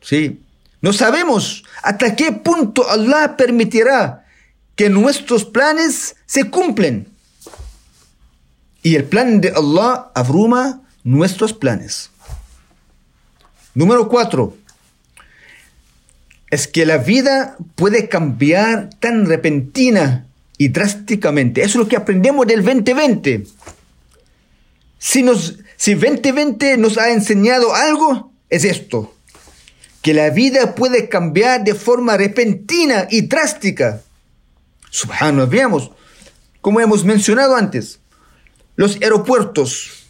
[0.04, 0.42] Sí,
[0.82, 4.26] no sabemos hasta qué punto Allah permitirá
[4.76, 7.08] que nuestros planes se cumplen.
[8.82, 12.10] Y el plan de Allah abruma nuestros planes.
[13.74, 14.58] Número cuatro.
[16.50, 21.62] Es que la vida puede cambiar tan repentina y drásticamente.
[21.62, 23.46] Eso es lo que aprendemos del 2020.
[25.00, 29.12] Si, nos, si 2020 nos ha enseñado algo, es esto.
[30.04, 34.04] Que la vida puede cambiar de forma repentina y drástica.
[34.92, 35.89] Subhanallah, veamos,
[36.62, 38.00] como hemos mencionado antes,
[38.76, 40.04] los aeropuertos,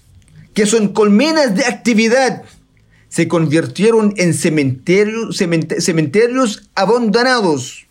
[0.54, 2.44] que son colmenas de actividad,
[3.08, 7.86] se convirtieron en cementerios, cementerios abandonados.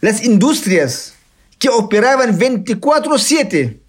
[0.00, 1.14] Las industrias
[1.58, 3.80] que operaban 24/7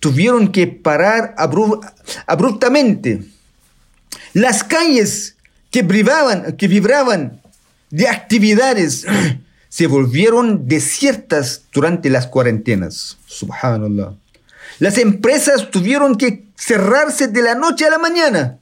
[0.00, 1.34] tuvieron que parar
[2.26, 3.24] abruptamente.
[4.32, 5.33] Las calles
[5.74, 7.40] que vibraban, que vibraban
[7.90, 9.04] de actividades
[9.68, 13.18] se volvieron desiertas durante las cuarentenas.
[13.26, 14.14] Subhanallah.
[14.78, 18.58] Las empresas tuvieron que cerrarse de la noche a la mañana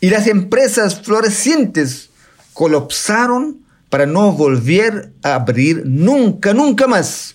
[0.00, 2.08] y las empresas florecientes
[2.54, 3.58] colapsaron
[3.90, 7.34] para no volver a abrir nunca, nunca más.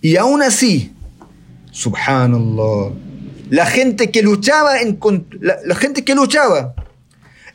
[0.00, 0.92] Y aún así,
[1.70, 2.90] subhanallah,
[3.48, 4.72] la gente que luchaba,
[5.64, 6.74] la gente que luchaba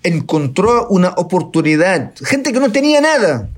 [0.03, 2.13] encontró una oportunidad.
[2.23, 3.49] Gente que no tenía nada,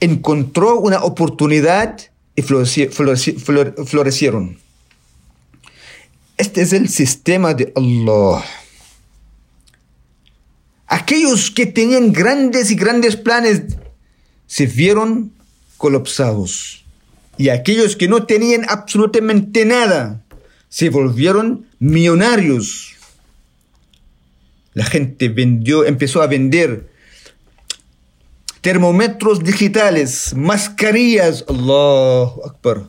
[0.00, 1.98] encontró una oportunidad
[2.34, 4.58] y florecieron.
[6.36, 8.44] Este es el sistema de Allah.
[10.86, 13.62] Aquellos que tenían grandes y grandes planes
[14.46, 15.32] se vieron
[15.76, 16.84] colapsados.
[17.36, 20.22] Y aquellos que no tenían absolutamente nada
[20.68, 22.96] se volvieron millonarios.
[24.80, 26.88] La gente vendió, empezó a vender
[28.62, 31.44] termómetros digitales, mascarillas.
[31.46, 32.88] Allahu Akbar.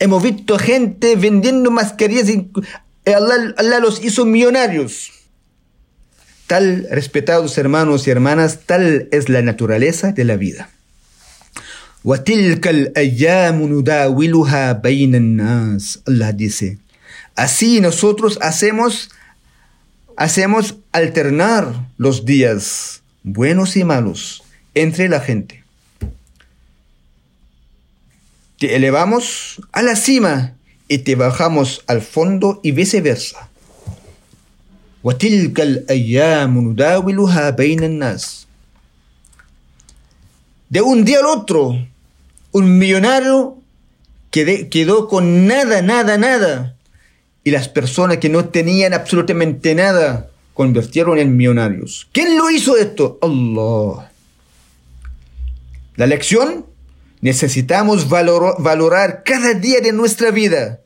[0.00, 2.50] Hemos visto gente vendiendo mascarillas y
[3.06, 5.12] Allah, Allah los hizo millonarios.
[6.48, 10.68] Tal, respetados hermanos y hermanas, tal es la naturaleza de la vida.
[16.06, 16.78] Allah dice,
[17.36, 19.10] así nosotros hacemos,
[20.17, 25.63] hacemos alternar los días buenos y malos entre la gente.
[28.59, 30.53] Te elevamos a la cima
[30.87, 33.49] y te bajamos al fondo y viceversa.
[35.05, 38.45] وتلك الأيام نداولها بين الناس
[40.69, 41.87] de un día al otro,
[42.51, 43.57] un millonario
[44.31, 46.75] quedó con nada, nada, nada.
[47.42, 52.08] y las personas que no tenían absolutamente nada convirtieron en millonarios.
[52.12, 53.18] ¿Quién lo hizo esto?
[53.22, 54.10] Allah.
[55.96, 56.66] La lección,
[57.20, 60.80] necesitamos valorar cada día de nuestra vida.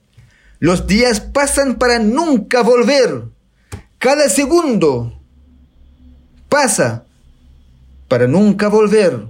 [0.60, 3.24] Los días pasan para nunca volver.
[3.98, 5.18] Cada segundo
[6.48, 7.04] pasa
[8.08, 9.26] para nunca volver.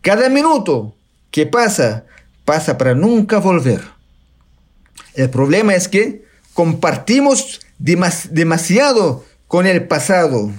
[0.00, 0.96] Cada minuto
[1.30, 2.06] que pasa,
[2.44, 3.82] pasa para nunca volver.
[5.14, 6.25] El problema es que
[6.56, 10.50] compartimos demasiado con el pasado.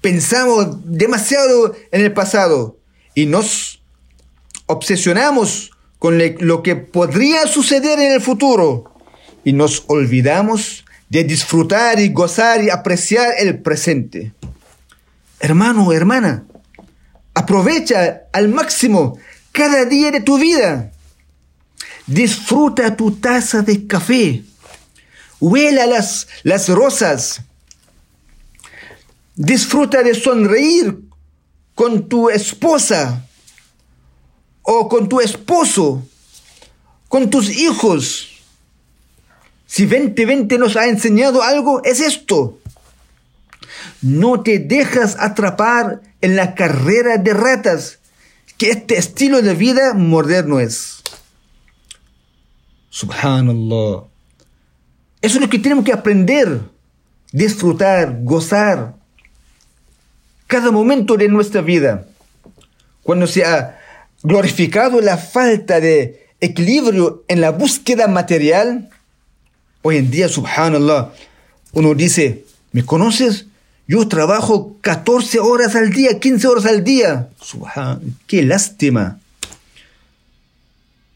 [0.00, 2.78] Pensamos demasiado en el pasado
[3.14, 3.82] y nos
[4.64, 8.90] obsesionamos con lo que podría suceder en el futuro
[9.44, 14.32] y nos olvidamos de disfrutar y gozar y apreciar el presente.
[15.40, 16.46] Hermano, hermana,
[17.34, 19.18] aprovecha al máximo
[19.52, 20.90] cada día de tu vida.
[22.06, 24.42] Disfruta tu taza de café.
[25.42, 27.42] Huela las, las rosas.
[29.34, 30.98] Disfruta de sonreír
[31.74, 33.26] con tu esposa
[34.62, 36.06] o con tu esposo,
[37.08, 38.28] con tus hijos
[39.72, 42.58] si 2020 nos ha enseñado algo, es esto.
[44.02, 47.98] No te dejas atrapar en la carrera de ratas
[48.58, 51.02] que este estilo de vida moderno es.
[52.90, 54.11] Subhanallah.
[55.22, 56.60] Eso es lo que tenemos que aprender,
[57.30, 58.96] disfrutar, gozar.
[60.48, 62.06] Cada momento de nuestra vida.
[63.04, 63.78] Cuando se ha
[64.22, 68.90] glorificado la falta de equilibrio en la búsqueda material,
[69.82, 71.12] hoy en día, subhanallah,
[71.72, 73.46] uno dice, ¿me conoces?
[73.86, 77.28] Yo trabajo 14 horas al día, 15 horas al día.
[77.40, 79.20] Subhan, qué lástima.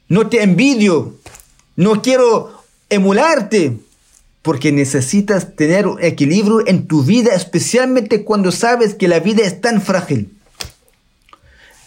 [0.09, 1.16] No te envidio,
[1.74, 3.78] no quiero emularte,
[4.47, 9.61] porque necesitas tener un equilibrio en tu vida, especialmente cuando sabes que la vida es
[9.61, 10.30] tan frágil.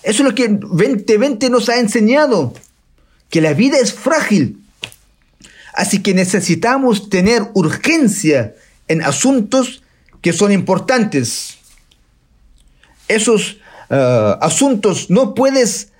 [0.03, 2.53] Eso es lo que 2020 nos ha enseñado,
[3.29, 4.61] que la vida es frágil.
[5.73, 8.55] Así que necesitamos tener urgencia
[8.89, 9.81] en asuntos
[10.21, 11.59] que son importantes.
[13.07, 13.55] Esos
[13.89, 15.93] eh, asuntos no puedes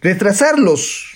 [0.00, 1.08] retrasarlos.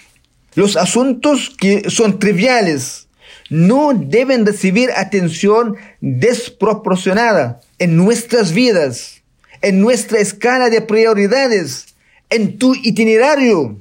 [0.57, 3.07] Los asuntos que son triviales
[3.51, 9.23] no deben recibir atención desproporcionada en nuestras vidas,
[9.61, 11.87] en nuestra escala de prioridades,
[12.31, 13.77] en tu itinerario.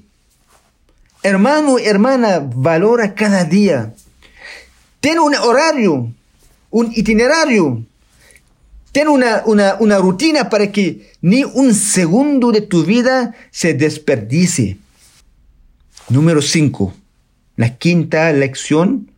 [1.21, 3.93] Hermano, hermana, valora cada día.
[4.99, 6.11] Ten un horario,
[6.71, 7.85] un itinerario.
[8.91, 14.79] Ten una, una, una rutina para que ni un segundo de tu vida se desperdicie.
[16.09, 16.91] Número 5.
[17.55, 19.08] La quinta lección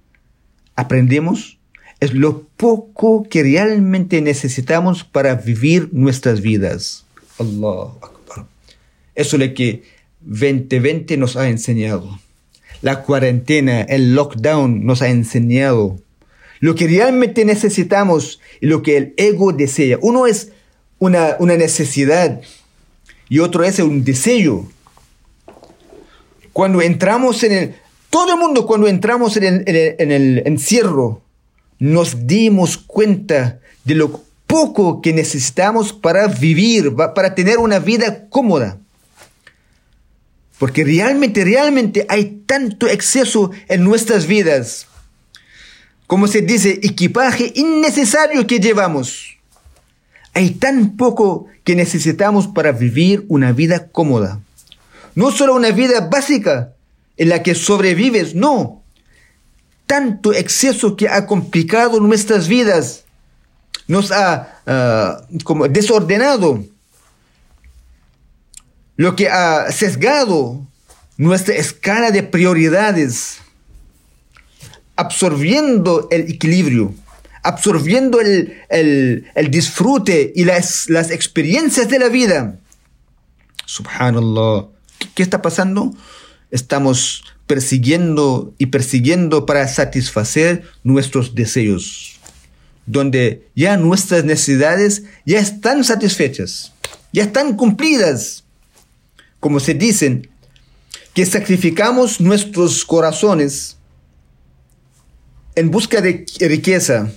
[0.75, 1.57] aprendemos
[1.99, 7.05] es lo poco que realmente necesitamos para vivir nuestras vidas.
[7.37, 8.47] Allah Akbar.
[9.13, 9.83] Eso es lo que
[10.21, 12.19] 2020 nos ha enseñado.
[12.81, 15.99] La cuarentena, el lockdown nos ha enseñado
[16.61, 19.97] lo que realmente necesitamos y lo que el ego desea.
[20.01, 20.51] Uno es
[20.99, 22.39] una, necesidad
[23.27, 24.71] y otro es un deseo.
[26.53, 27.75] Cuando entramos en el...
[28.11, 31.23] Todo el mundo cuando entramos en el, en el encierro,
[31.79, 38.77] nos dimos cuenta de lo poco que necesitamos para vivir, para tener una vida cómoda.
[40.59, 44.85] Porque realmente, realmente hay tanto exceso en nuestras vidas
[46.11, 49.37] como se dice, equipaje innecesario que llevamos.
[50.33, 54.41] Hay tan poco que necesitamos para vivir una vida cómoda.
[55.15, 56.73] No solo una vida básica
[57.21, 58.81] en la que sobrevives, no.
[59.85, 63.03] Tanto exceso que ha complicado nuestras vidas,
[63.87, 66.65] nos ha ah, como desordenado,
[68.95, 70.65] lo que ha sesgado
[71.15, 73.37] nuestra escala de prioridades
[74.95, 76.95] absorbiendo el equilibrio,
[77.43, 82.57] absorbiendo el, disfrute y las, las, experiencias de la vida.
[83.67, 84.65] Subhanallah.
[85.13, 85.93] ¿Qué, está pasando?
[86.51, 92.19] Estamos persiguiendo y persiguiendo para satisfacer nuestros deseos,
[92.85, 96.73] donde ya nuestras necesidades ya están satisfechas,
[97.11, 98.43] ya están cumplidas.
[99.39, 100.29] Como se dicen,
[101.13, 103.77] que sacrificamos nuestros corazones
[105.55, 107.11] en busca de riqueza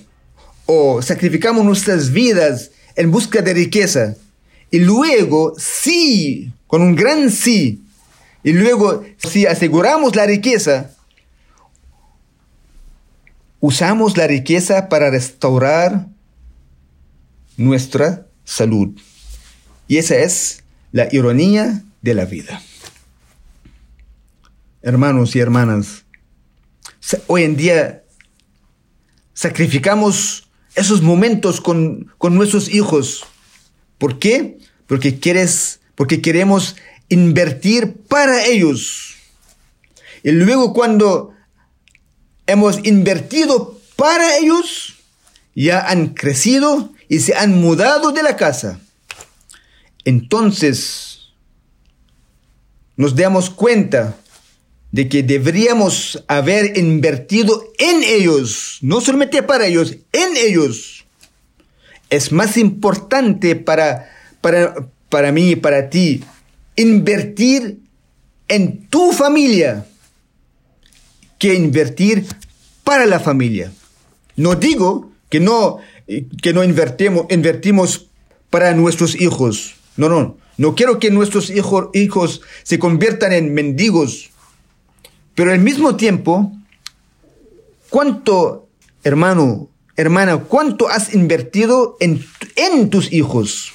[0.65, 4.15] o sacrificamos nuestras vidas en busca de riqueza
[4.71, 7.84] y luego sí, con un gran sí,
[8.45, 10.91] y luego si aseguramos la riqueza,
[13.59, 16.05] usamos la riqueza para restaurar
[17.57, 18.89] nuestra salud.
[19.87, 22.61] Y esa es la ironía de la vida.
[24.83, 26.05] Hermanos y hermanas,
[27.25, 28.03] hoy en día
[29.33, 33.25] sacrificamos esos momentos con, nuestros hijos.
[33.97, 34.59] ¿Por qué?
[34.85, 36.75] Porque quieres, porque queremos
[37.09, 39.15] invertir para ellos.
[40.23, 41.33] Y luego cuando
[42.47, 44.95] hemos invertido para ellos,
[45.55, 48.79] ya han crecido y se han mudado de la casa.
[50.03, 51.29] Entonces,
[52.95, 54.17] nos damos cuenta
[54.91, 61.05] de que deberíamos haber invertido en ellos, no solamente para ellos, en ellos.
[62.09, 64.09] Es más importante para,
[64.41, 66.23] para, para mí y para ti
[66.75, 67.79] invertir
[68.47, 69.85] en tu familia
[71.39, 72.25] que invertir
[72.83, 73.71] para la familia.
[74.35, 75.77] No digo que no,
[76.41, 78.07] que no invertimos, invertimos
[78.49, 79.75] para nuestros hijos.
[79.97, 80.37] No, no.
[80.57, 84.31] No quiero que nuestros hijos, hijos se conviertan en mendigos
[85.35, 86.53] pero al mismo tiempo,
[87.89, 88.67] ¿cuánto,
[89.03, 89.67] hermano,
[89.97, 93.73] hermana, cuánto has invertido en, en tus hijos?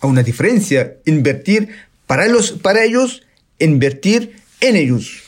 [0.00, 1.68] A una diferencia, invertir
[2.06, 3.22] para, los, para ellos,
[3.58, 5.22] invertir en ellos.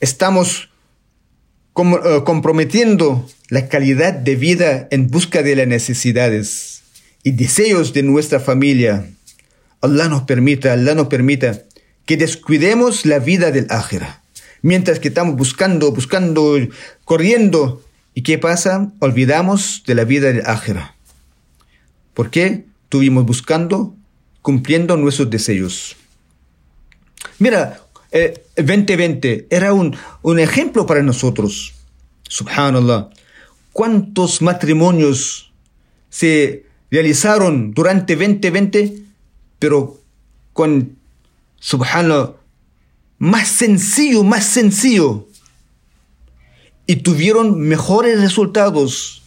[0.00, 0.68] Estamos
[1.76, 6.82] eh, comprometiendo la calidad de vida en busca de las necesidades
[7.22, 9.08] y deseos de nuestra familia.
[9.80, 11.62] Allah nos permita, Allah nos permita
[12.04, 14.22] que descuidemos la vida del ájera.
[14.62, 16.56] Mientras que estamos buscando, buscando,
[17.04, 17.84] corriendo.
[18.14, 18.90] ¿Y qué pasa?
[18.98, 20.96] Olvidamos de la vida del ájera.
[22.14, 22.64] ¿Por qué?
[22.88, 23.94] Estuvimos buscando,
[24.40, 25.94] cumpliendo nuestros deseos.
[27.38, 31.74] Mira, el 2020 era un, un ejemplo para nosotros.
[32.26, 33.10] Subhanallah.
[33.74, 35.52] ¿Cuántos matrimonios
[36.08, 39.02] se realizaron durante 2020,
[39.58, 40.00] pero
[40.54, 40.96] con,
[41.60, 42.32] subhanallah,
[43.18, 45.28] más sencillo, más sencillo.
[46.86, 49.17] Y tuvieron mejores resultados.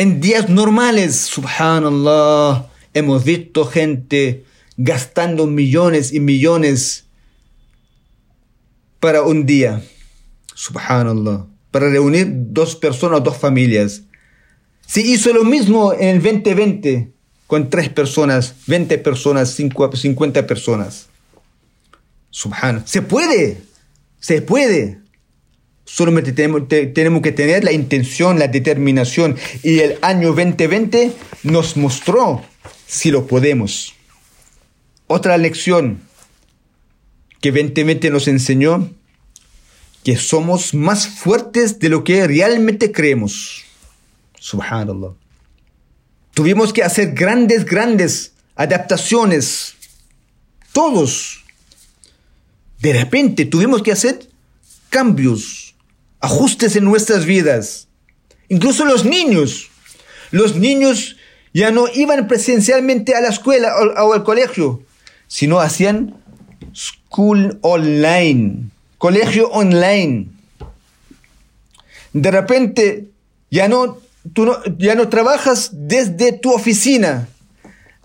[0.00, 4.46] En días normales, subhanallah, hemos visto gente
[4.78, 7.04] gastando millones y millones
[8.98, 9.82] para un día.
[10.54, 11.44] Subhanallah.
[11.70, 14.04] Para reunir dos personas, dos familias.
[14.86, 17.12] Se hizo lo mismo en el 2020
[17.46, 21.10] con tres personas, 20 personas, 50 personas.
[22.30, 22.86] Subhana.
[22.86, 23.60] Se puede,
[24.18, 24.99] se puede.
[25.92, 29.36] Solamente tenemos, tenemos que tener la intención, la determinación.
[29.64, 31.12] Y el año 2020
[31.42, 32.44] nos mostró
[32.86, 33.94] si lo podemos.
[35.08, 36.00] Otra lección
[37.40, 38.88] que 2020 nos enseñó
[40.04, 43.64] que somos más fuertes de lo que realmente creemos.
[44.38, 45.14] Subhanallah.
[46.34, 49.74] Tuvimos que hacer grandes, grandes adaptaciones.
[50.72, 51.42] Todos.
[52.78, 54.30] De repente tuvimos que hacer
[54.90, 55.69] cambios,
[56.20, 57.88] ajustes en nuestras vidas.
[58.48, 59.70] Incluso los niños.
[60.30, 61.16] Los niños
[61.52, 64.82] ya no iban presencialmente a la escuela o, al colegio,
[65.26, 66.14] sino hacían
[66.74, 70.28] school online, colegio online.
[72.12, 73.08] De repente
[73.50, 73.98] ya no
[74.32, 77.28] tú no, ya no trabajas desde tu oficina.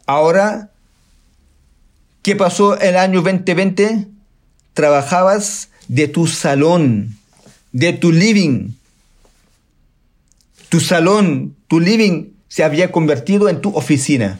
[0.07, 0.69] Ahora,
[2.21, 4.07] ¿qué pasó el año 2020?
[4.73, 7.17] Trabajabas de tu salón,
[7.75, 8.69] de tu living.
[10.69, 14.39] Tu salón, tu living se había convertido en tu oficina.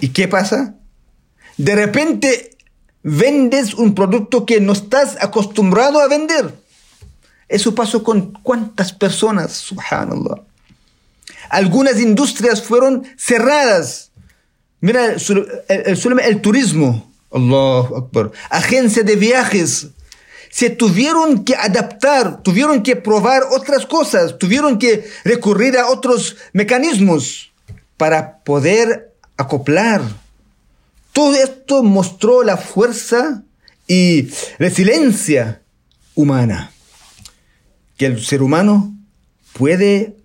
[0.00, 0.76] ¿Y qué pasa?
[1.56, 2.56] De repente
[3.02, 6.54] vendes un producto que no estás acostumbrado a vender.
[7.48, 10.42] Eso pasó con cuántas personas, subhanallah.
[11.50, 14.12] Algunas industrias fueron cerradas.
[14.80, 15.16] Mira,
[15.68, 19.88] el, turismo, Allah Akbar, agencias de viajes,
[20.50, 27.52] se tuvieron que adaptar, tuvieron que probar otras cosas, tuvieron que recurrir a otros mecanismos
[27.96, 30.02] para poder acoplar.
[31.12, 33.42] Todo esto mostró la fuerza
[33.86, 34.28] y
[34.58, 35.62] resiliencia
[36.14, 36.72] humana
[37.96, 38.94] que el ser humano
[39.52, 40.16] puede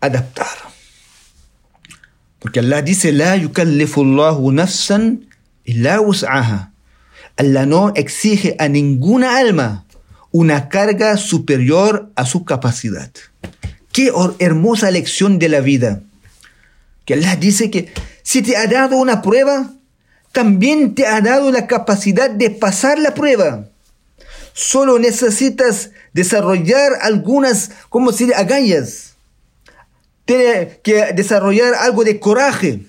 [0.00, 0.46] adaptar.
[2.38, 5.28] Porque Allah dice, La yukallifullahu nafsan
[5.64, 6.73] illa wus'aha.
[7.36, 9.84] Allah no exige a ninguna alma
[10.30, 13.10] una carga superior a su capacidad.
[13.92, 16.02] Qué hermosa lección de la vida.
[17.04, 19.70] Que Allah dice que si te ha dado una prueba,
[20.32, 23.68] también te ha dado la capacidad de pasar la prueba.
[24.52, 29.14] Solo necesitas desarrollar algunas, como si agallas.
[30.24, 32.86] Tiene que desarrollar algo de coraje.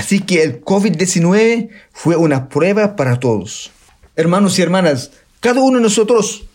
[0.00, 3.70] Así que el COVID-19 fue una prueba para todos.
[4.16, 6.46] Hermanos y hermanas, cada uno de nosotros,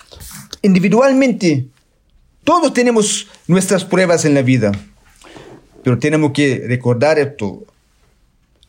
[0.63, 1.67] individualmente,
[2.43, 4.71] todos tenemos nuestras pruebas en la vida.
[5.83, 7.63] Pero tenemos que recordar esto.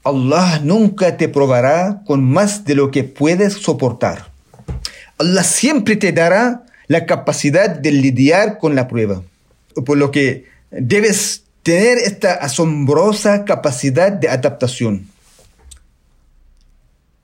[0.05, 4.31] Allah nunca te probará con más de lo que puedes soportar.
[5.17, 9.23] Allah siempre te dará la capacidad de lidiar con la prueba.
[9.87, 15.09] Por lo que debes tener esta asombrosa capacidad de adaptación.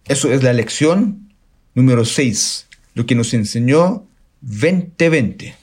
[0.06, 1.32] Eso es la lección
[1.74, 4.04] número 6, lo que nos enseñó
[4.40, 5.54] 2020.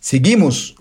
[0.00, 0.74] Seguimos.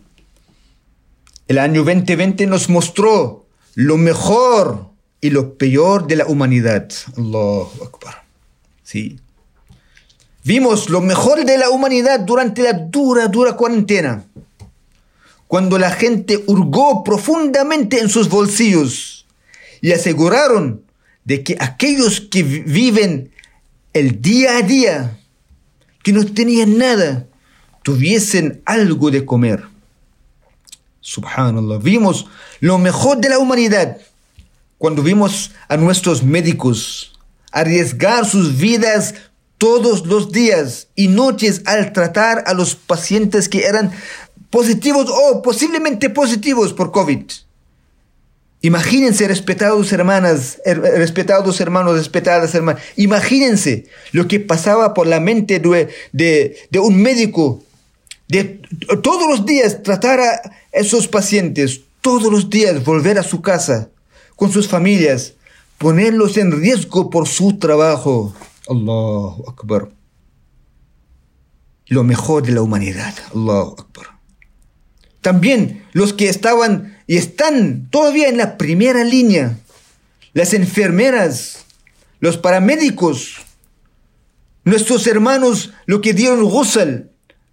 [1.48, 3.46] El año 2020 nos mostró
[3.76, 4.90] lo mejor
[5.22, 6.90] y lo peor de la humanidad.
[7.16, 8.24] Allahu Akbar.
[8.82, 9.20] Sí.
[10.44, 14.26] Vimos lo mejor de la humanidad durante la dura, dura cuarentena,
[15.48, 19.26] cuando la gente hurgó profundamente en sus bolsillos
[19.82, 20.84] y aseguraron
[21.24, 23.32] de que aquellos que viven
[23.94, 25.20] el día a día,
[26.04, 27.28] que no tenían nada,
[27.84, 29.64] tuviesen algo de comer.
[31.02, 32.28] Subhanallah, vimos
[32.60, 33.98] lo mejor de la humanidad,
[34.78, 37.14] cuando vimos a nuestros médicos
[37.52, 39.16] arriesgar sus vidas
[39.58, 43.92] todos los días y noches al tratar a los pacientes que eran
[44.50, 47.24] positivos o posiblemente positivos por COVID.
[48.62, 56.80] Imagínense, respetados hermanas, respetados hermanos, respetadas hermanas, imagínense lo que pasaba por la mente de,
[56.80, 57.62] un médico,
[58.28, 58.60] de
[59.04, 60.42] todos los días tratar a
[60.72, 63.90] esos pacientes, todos los días volver a su casa
[64.36, 65.34] con sus familias,
[65.78, 68.34] ponerlos en riesgo por su trabajo.
[68.68, 69.90] Allahu Akbar.
[71.86, 73.14] Lo mejor de la humanidad.
[73.34, 74.17] Allahu Akbar.
[75.22, 79.58] También los que estaban y están todavía en la primera línea,
[80.34, 81.66] las enfermeras,
[82.20, 83.38] los paramédicos,
[84.64, 87.10] nuestros hermanos, lo que dieron ghusl,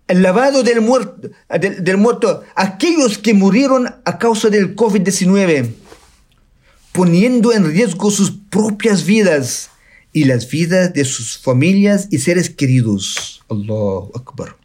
[0.09, 5.73] el lavado del muerto, del, muerto, aquellos que murieron a causa del COVID-19,
[6.93, 9.71] poniendo en riesgo sus propias vidas
[10.13, 13.43] y las vidas de sus familias y seres queridos.
[13.49, 14.57] Allahu Akbar.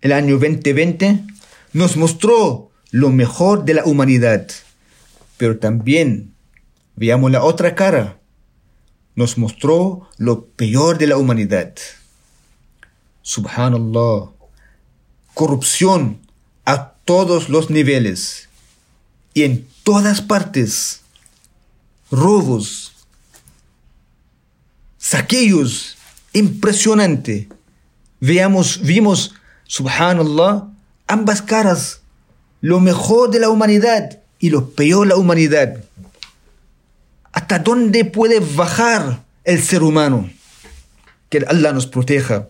[0.00, 1.24] El año 2020
[1.72, 4.48] nos mostró lo mejor de la humanidad,
[5.36, 6.34] pero también,
[6.96, 8.18] veamos la otra cara,
[9.14, 11.74] nos mostró lo peor de la humanidad.
[13.22, 14.30] Subhanallah,
[15.34, 16.20] corrupción
[16.64, 18.48] a todos los niveles
[19.34, 21.00] y en todas partes,
[22.10, 22.92] robos,
[24.98, 25.96] saqueos,
[26.32, 27.48] impresionante.
[28.20, 29.34] Veamos, vimos,
[29.66, 30.71] subhanallah,
[31.12, 32.00] ambas caras,
[32.60, 35.84] lo mejor de la humanidad y lo peor de la humanidad.
[37.32, 40.30] ¿Hasta dónde puede bajar el ser humano?
[41.28, 42.48] Que Allah nos proteja.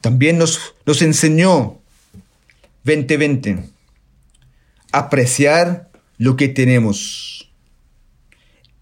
[0.00, 1.78] También nos, nos enseñó
[2.84, 3.68] 2020
[4.92, 7.50] apreciar lo que tenemos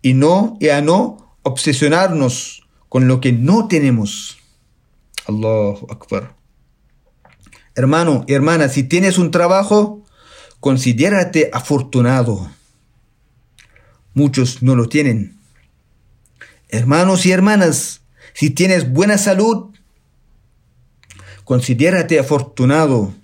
[0.01, 4.39] y no y a no obsesionarnos con lo que no tenemos.
[5.27, 6.38] Allahu Akbar.
[7.79, 10.03] Hermano y hermana, si tienes un trabajo,
[10.59, 12.51] considérate afortunado.
[14.15, 15.39] Muchos no lo tienen.
[16.69, 18.01] Hermanos y hermanas,
[18.35, 19.67] si tienes buena salud,
[21.45, 23.15] considérate afortunado.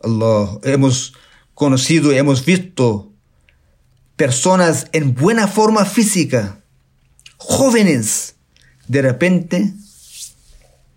[0.00, 1.12] Allah, hemos
[1.52, 3.12] conocido hemos visto
[4.16, 6.62] personas en buena forma física,
[7.36, 8.36] jóvenes,
[8.88, 9.74] de repente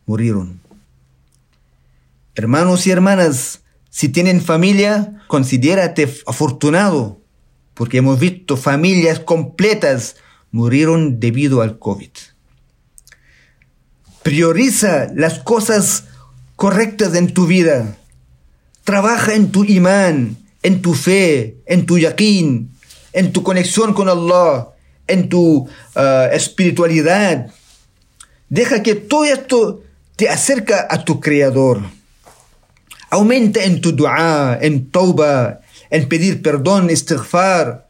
[0.05, 0.66] murieron.
[2.37, 7.19] Hermanos y hermanas, si tienen familia, considérate afortunado,
[7.73, 10.17] porque hemos visto familias completas
[10.51, 12.11] murieron debido al COVID.
[14.21, 16.03] Prioriza las cosas
[16.55, 17.97] correctas en tu vida.
[18.83, 22.69] Trabaja en tu imán, en tu fe, en tu yaquín,
[23.13, 24.67] en tu conexión con Allah,
[25.07, 27.47] en tu ah, espiritualidad.
[28.47, 29.81] Deja que todo esto
[30.15, 31.96] te acerca a tu Creador.
[33.09, 37.87] Aumenta en tu dua, en tauba, en pedir perdón, istighfar,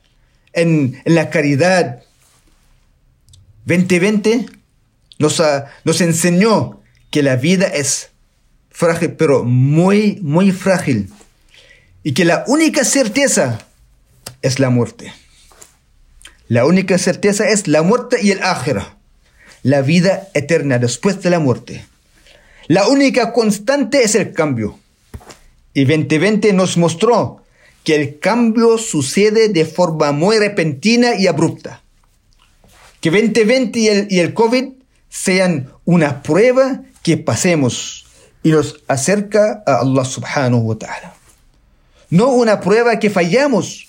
[0.54, 2.04] en, en la caridad.
[3.66, 4.46] 2020
[5.20, 5.42] nos,
[5.84, 8.12] nos enseñó que la vida es
[8.70, 11.10] frágil, pero muy, muy frágil.
[12.04, 13.60] Y que la única certeza
[14.42, 15.14] es la muerte.
[16.48, 18.98] La única certeza es la muerte y el ájera.
[19.64, 21.86] La vida eterna después de la muerte.
[22.68, 24.80] La única constante es el cambio.
[25.78, 27.44] Y 2020 nos mostró
[27.84, 31.84] que el cambio sucede de forma muy repentina y abrupta.
[33.00, 34.70] Que 2020 y el, y el COVID
[35.08, 38.08] sean una prueba que pasemos
[38.42, 41.14] y nos acerca a Allah subhanahu wa ta'ala.
[42.10, 43.86] No una prueba que fallamos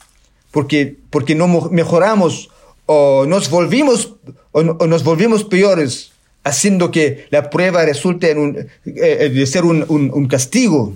[0.50, 2.50] porque, porque no mejoramos
[2.84, 4.14] o nos volvimos,
[4.52, 5.04] o, nos
[5.44, 6.12] peores,
[6.44, 10.92] haciendo que la prueba resulte en un, eh, de ser un castigo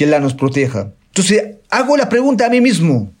[0.00, 0.94] que Allah nos proteja.
[1.08, 3.12] Entonces, hago la pregunta a mí mismo.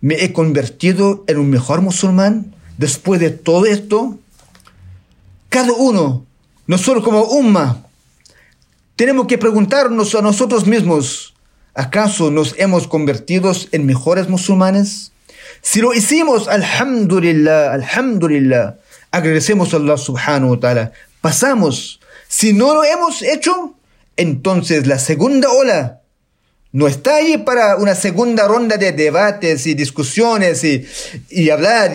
[0.00, 4.18] ¿Me he convertido en un mejor musulmán después de todo esto?
[5.50, 6.24] Cada uno,
[6.66, 7.84] nosotros como umma,
[8.96, 11.34] tenemos que preguntarnos a nosotros mismos,
[11.74, 15.12] ¿acaso nos hemos convertido en mejores musulmanes?
[15.60, 18.76] Si lo hicimos, alhamdulillah, alhamdulillah,
[19.10, 22.00] agradecemos a Allah subhanahu wa ta'ala, pasamos.
[22.26, 23.74] Si no lo hemos hecho,
[24.16, 26.00] entonces la segunda ola
[26.72, 31.92] no está ahí para una segunda ronda de debates y discusiones y, hablar,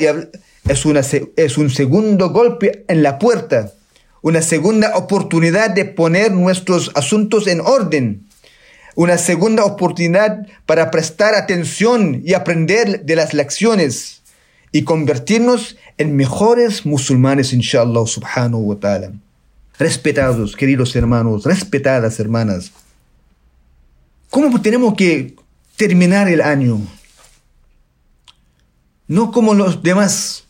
[0.68, 1.02] Es, una,
[1.36, 3.74] es un segundo golpe en la puerta,
[4.22, 8.26] una segunda oportunidad de poner nuestros asuntos en orden,
[8.96, 14.22] una segunda oportunidad para prestar atención y aprender de las lecciones
[14.72, 19.12] y convertirnos en mejores musulmanes, inshallah subhanahu wa ta'ala.
[19.80, 22.74] Respetados, queridos hermanos, respetadas hermanas,
[24.30, 25.36] ¿cómo tenemos que
[25.78, 26.82] terminar el año?
[29.08, 30.44] No como los demás,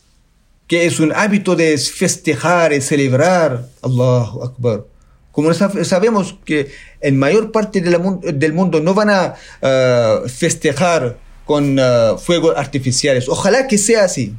[0.66, 3.68] que es un hábito de festejar y celebrar.
[3.82, 4.84] Allahu Akbar.
[5.30, 12.18] Como sabemos que en mayor parte del mundo no van a uh, festejar con uh,
[12.18, 13.28] fuegos artificiales.
[13.28, 14.34] Ojalá que sea así,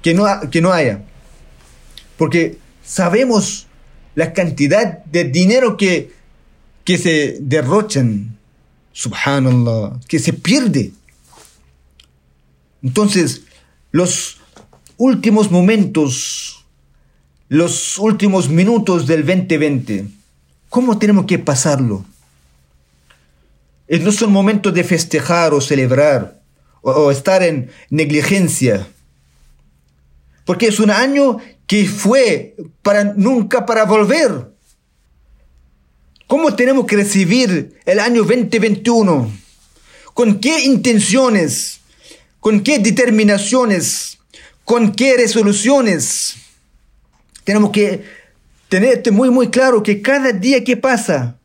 [0.00, 1.02] que no, que no haya.
[2.16, 3.67] Porque sabemos
[4.18, 6.10] la cantidad de dinero que,
[6.82, 8.36] que se derrochan,
[8.90, 10.90] subhanallah, que se pierde.
[12.82, 13.42] Entonces,
[13.92, 14.40] los
[14.96, 16.64] últimos momentos,
[17.48, 20.08] los últimos minutos del 2020,
[20.68, 22.04] ¿Cómo tenemos que pasarlo?
[23.88, 26.40] No son momentos de festejar o celebrar
[26.82, 28.88] o, estar en negligencia.
[30.44, 31.38] Porque es un año
[31.68, 34.50] que fue para nunca para volver.
[36.26, 39.30] ¿Cómo tenemos que recibir el año 2021?
[40.12, 41.78] ¿Con qué intenciones?
[42.40, 44.18] ¿Con qué determinaciones?
[44.64, 46.34] ¿Con qué resoluciones?
[47.44, 48.18] Tenemos que
[48.68, 51.38] Tenete muy, muy claro que cada día que pasa,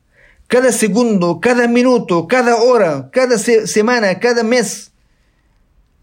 [0.47, 4.91] cada segundo, cada minuto, cada hora, cada semana, cada mes,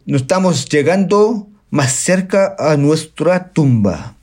[0.06, 4.16] nos estamos llegando más cerca a nuestra tumba.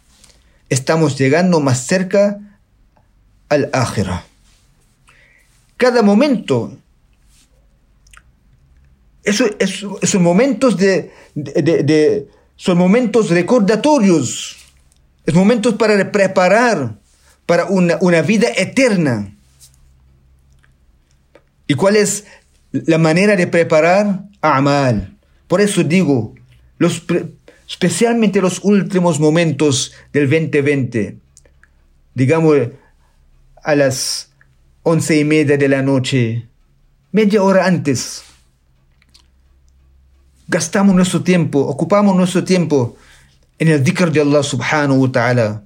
[0.70, 2.40] Estamos llegando más cerca
[3.50, 4.26] al ájera.
[5.78, 6.78] Cada momento,
[9.24, 14.58] eso, esos momentos de, de, son momentos recordatorios
[15.26, 16.96] es momentos para preparar
[17.46, 19.34] para una, una vida eterna.
[21.68, 22.26] ¿Y cuál es
[22.72, 24.24] la manera de preparar?
[24.42, 25.18] Amal.
[25.48, 26.34] Por eso digo,
[26.78, 27.04] los,
[27.68, 31.18] especialmente los últimos momentos del 2020,
[32.16, 32.58] digamos
[33.64, 34.32] a las
[34.84, 36.48] once y media de la noche,
[37.12, 38.24] media hora antes,
[40.48, 42.96] gastamos nuestro tiempo, ocupamos nuestro tiempo
[43.60, 45.64] en el dhikr de Allah subhanahu wa ta'ala,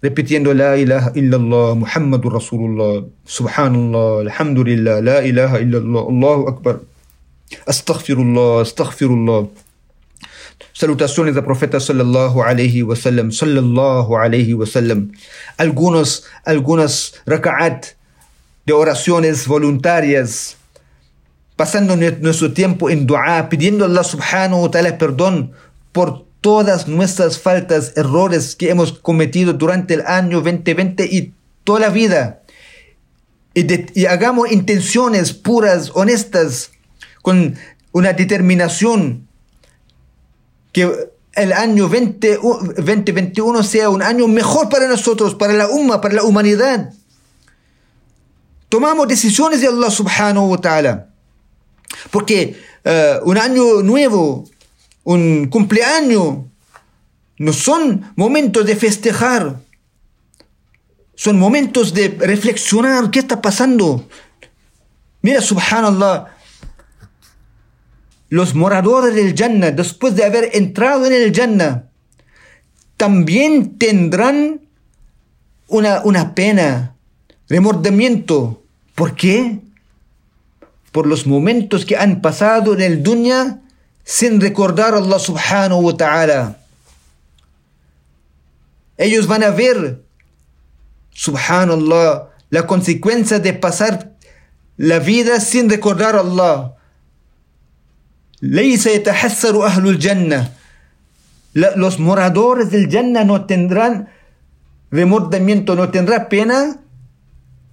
[0.00, 6.80] repitiendo la ilaha illallah, Muhammadur Rasulullah, subhanallah, alhamdulillah, la ilaha illallah, Allahu Akbar,
[7.66, 9.65] astaghfirullah, astaghfirullah.
[10.72, 15.12] Salutaciones del profeta sallallahu alayhi wa sallam, sallallahu alayhi wa sallam.
[15.56, 17.96] Algunos, algunas raka'at
[18.66, 20.56] de oraciones voluntarias,
[21.56, 25.52] pasando nuestro tiempo en dua, pidiendo a Allah subhanahu wa ta'ala perdón
[25.92, 31.32] por todas nuestras faltas, errores que hemos cometido durante el año 2020 y
[31.64, 32.42] toda la vida.
[33.54, 36.70] Y, hagamos intenciones puras, honestas,
[37.22, 37.56] con
[37.92, 39.25] una determinación
[40.76, 46.16] que el año 20, 2021 sea un año mejor para nosotros, para la umma, para
[46.16, 46.92] la humanidad.
[48.68, 51.08] Tomamos decisiones de Allah subhanahu wa ta'ala.
[52.10, 54.44] Porque eh, un año nuevo
[55.04, 56.44] un cumpleaños,
[57.38, 59.58] no son momentos de festejar,
[61.14, 64.06] son momentos de reflexionar qué está pasando.
[65.22, 66.35] Mira, subhanallah,
[68.28, 71.84] los moradores del Jannah, después de haber entrado en el Jannah,
[72.96, 74.60] también tendrán
[75.68, 76.96] una, una pena,
[77.48, 78.62] remordimiento.
[78.94, 79.60] ¿Por qué?
[80.92, 83.60] Por los momentos que han pasado en el dunya
[84.04, 86.58] sin recordar a Allah subhanahu wa ta'ala.
[88.96, 90.00] Ellos van a ver,
[91.10, 94.12] subhanallah, la consecuencia de pasar
[94.76, 96.75] la vida sin recordar a Allah.
[101.52, 104.08] Los moradores del Jannah no tendrán
[104.90, 106.80] remordimiento, no tendrán pena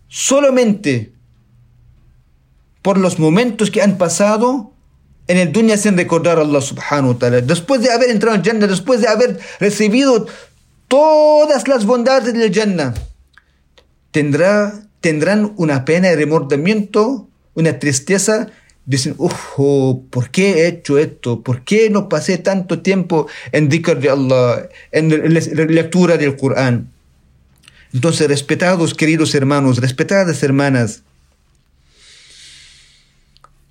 [0.07, 1.13] solamente
[2.81, 4.73] por los momentos que han pasado
[5.27, 7.41] en el dunya sin recordar a Allah subhanahu wa ta'ala.
[7.41, 10.27] Después de haber entrado en Jannah, después de haber recibido
[10.87, 12.93] todas las bondades del Jannah,
[14.11, 18.47] tendrá, tendrán una pena de remordimiento, una tristeza.
[18.85, 19.55] Dicen, uff,
[20.09, 21.41] ¿por qué he hecho esto?
[21.41, 26.91] ¿Por qué no pasé tanto tiempo en dhikr de Allah, en la lectura del Corán?
[27.93, 31.03] Entonces, respetados queridos hermanos, respetadas hermanas,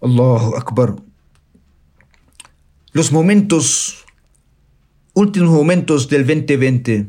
[0.01, 0.97] Allahu Akbar
[2.93, 4.05] los momentos,
[5.15, 7.07] últimos momentos del 2020,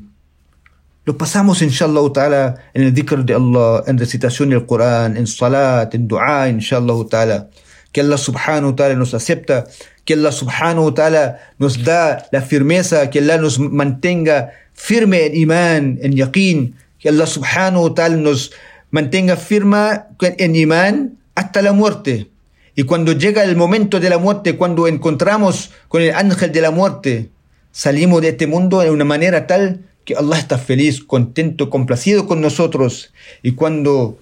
[1.03, 5.93] lo pasamos, inshallah ta'ala, en el dhikr de Allah, en recitación del Corán, en salat,
[5.93, 7.49] en dua, inshallah ta'ala.
[7.93, 9.65] Que Allah subhanahu wa ta'ala nos acepta,
[10.03, 15.35] que Allah subhanahu wa ta'ala nos da la firmeza, que Allah nos mantenga firme en
[15.37, 18.51] imán, en yaqeen, que Allah subhanahu wa ta'ala nos
[18.91, 22.27] mantenga firme en imán hasta la muerte.
[22.75, 26.71] Y cuando llega el momento de la muerte, cuando encontramos con el ángel de la
[26.71, 27.29] muerte,
[27.71, 32.41] salimos de este mundo de una manera tal que Allah está feliz, contento, complacido con
[32.41, 33.13] nosotros.
[33.41, 34.17] Y cuando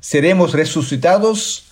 [0.00, 1.63] seremos resucitados,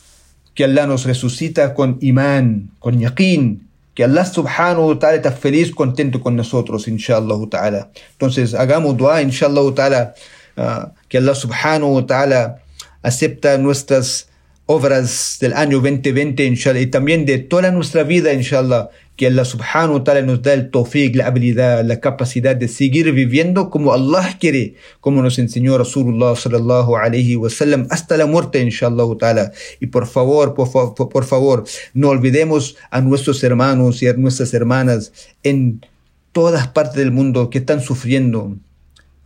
[0.55, 5.71] que Allah nos resucita con imán, con yaqeen, que Allah subhanahu wa ta'ala está feliz,
[5.71, 7.91] contento con nosotros, inshallah ta'ala.
[8.13, 10.15] Entonces hagamos dua, inshallah ta'ala,
[10.57, 12.59] uh, que Allah subhanahu wa ta'ala
[13.03, 14.29] acepta nuestras
[14.67, 19.99] obras del año 2020, inshallah, y también de toda nuestra vida, inshallah, que Allah subhanahu
[19.99, 24.37] wa ta'ala nos da el tawfiq, la habilidad, la capacidad de seguir viviendo como Allah
[24.41, 29.53] quiere, como nos enseñó Rasulullah sallallahu alayhi wa sallam, hasta la muerte, inshallah ta'ala.
[29.81, 35.13] Y por favor, por, por, favor, no olvidemos a nuestros hermanos y a nuestras hermanas
[35.43, 35.85] en
[36.33, 38.57] todas partes del mundo que están sufriendo,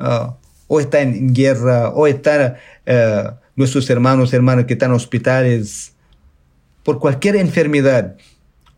[0.01, 0.32] uh,
[0.66, 2.57] o están en guerra, o están...
[2.87, 5.95] Uh, nuestros hermanos, hermanas que están en hospitales,
[6.84, 8.16] por cualquier enfermedad,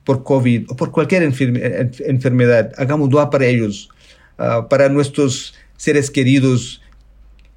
[0.08, 3.90] por COVID o por cualquier enfermedad, hagamos dua para ellos,
[4.38, 6.80] uh, para nuestros seres queridos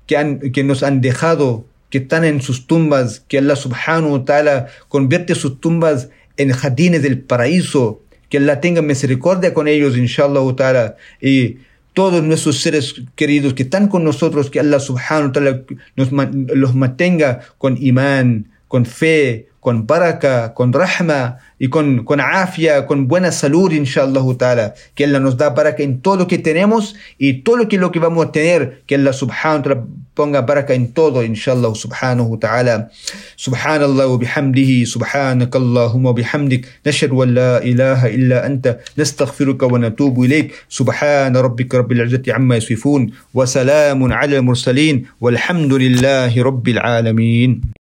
[0.06, 4.26] que, han, que nos han dejado, que están en sus tumbas, que Allah subhanahu wa
[4.26, 10.54] ta'ala convierte sus tumbas en jardines del paraíso, que Allah tenga misericordia con ellos, inshallah
[10.54, 11.60] ta'ala, y
[11.94, 15.62] todos nuestros seres queridos que están con nosotros, que Allah subhanahu wa ta'ala
[15.96, 16.12] nos,
[16.54, 23.08] los mantenga con imán, con fe, con baraka, con rahma y con, con afia, con
[23.08, 24.74] buena salud, inshallah ta'ala.
[24.96, 27.92] Que Allah nos da baraka en todo lo que tenemos y todo lo que, lo
[27.92, 29.86] que vamos a tener, que Allah subhanahu wa ta'ala
[30.16, 32.90] ponga baraka en todo, inshallah subhanahu wa ta'ala.
[33.38, 39.78] Subhanallah wa bihamdihi, subhanak Allahumma wa bihamdik, nashhadu an la ilaha illa anta, nastaghfiruka wa
[39.78, 47.81] natubu ilayk, subhana rabbika rabbil izzati amma yasifun, wa salamun ala al-mursalin, walhamdulillahi rabbil alamin.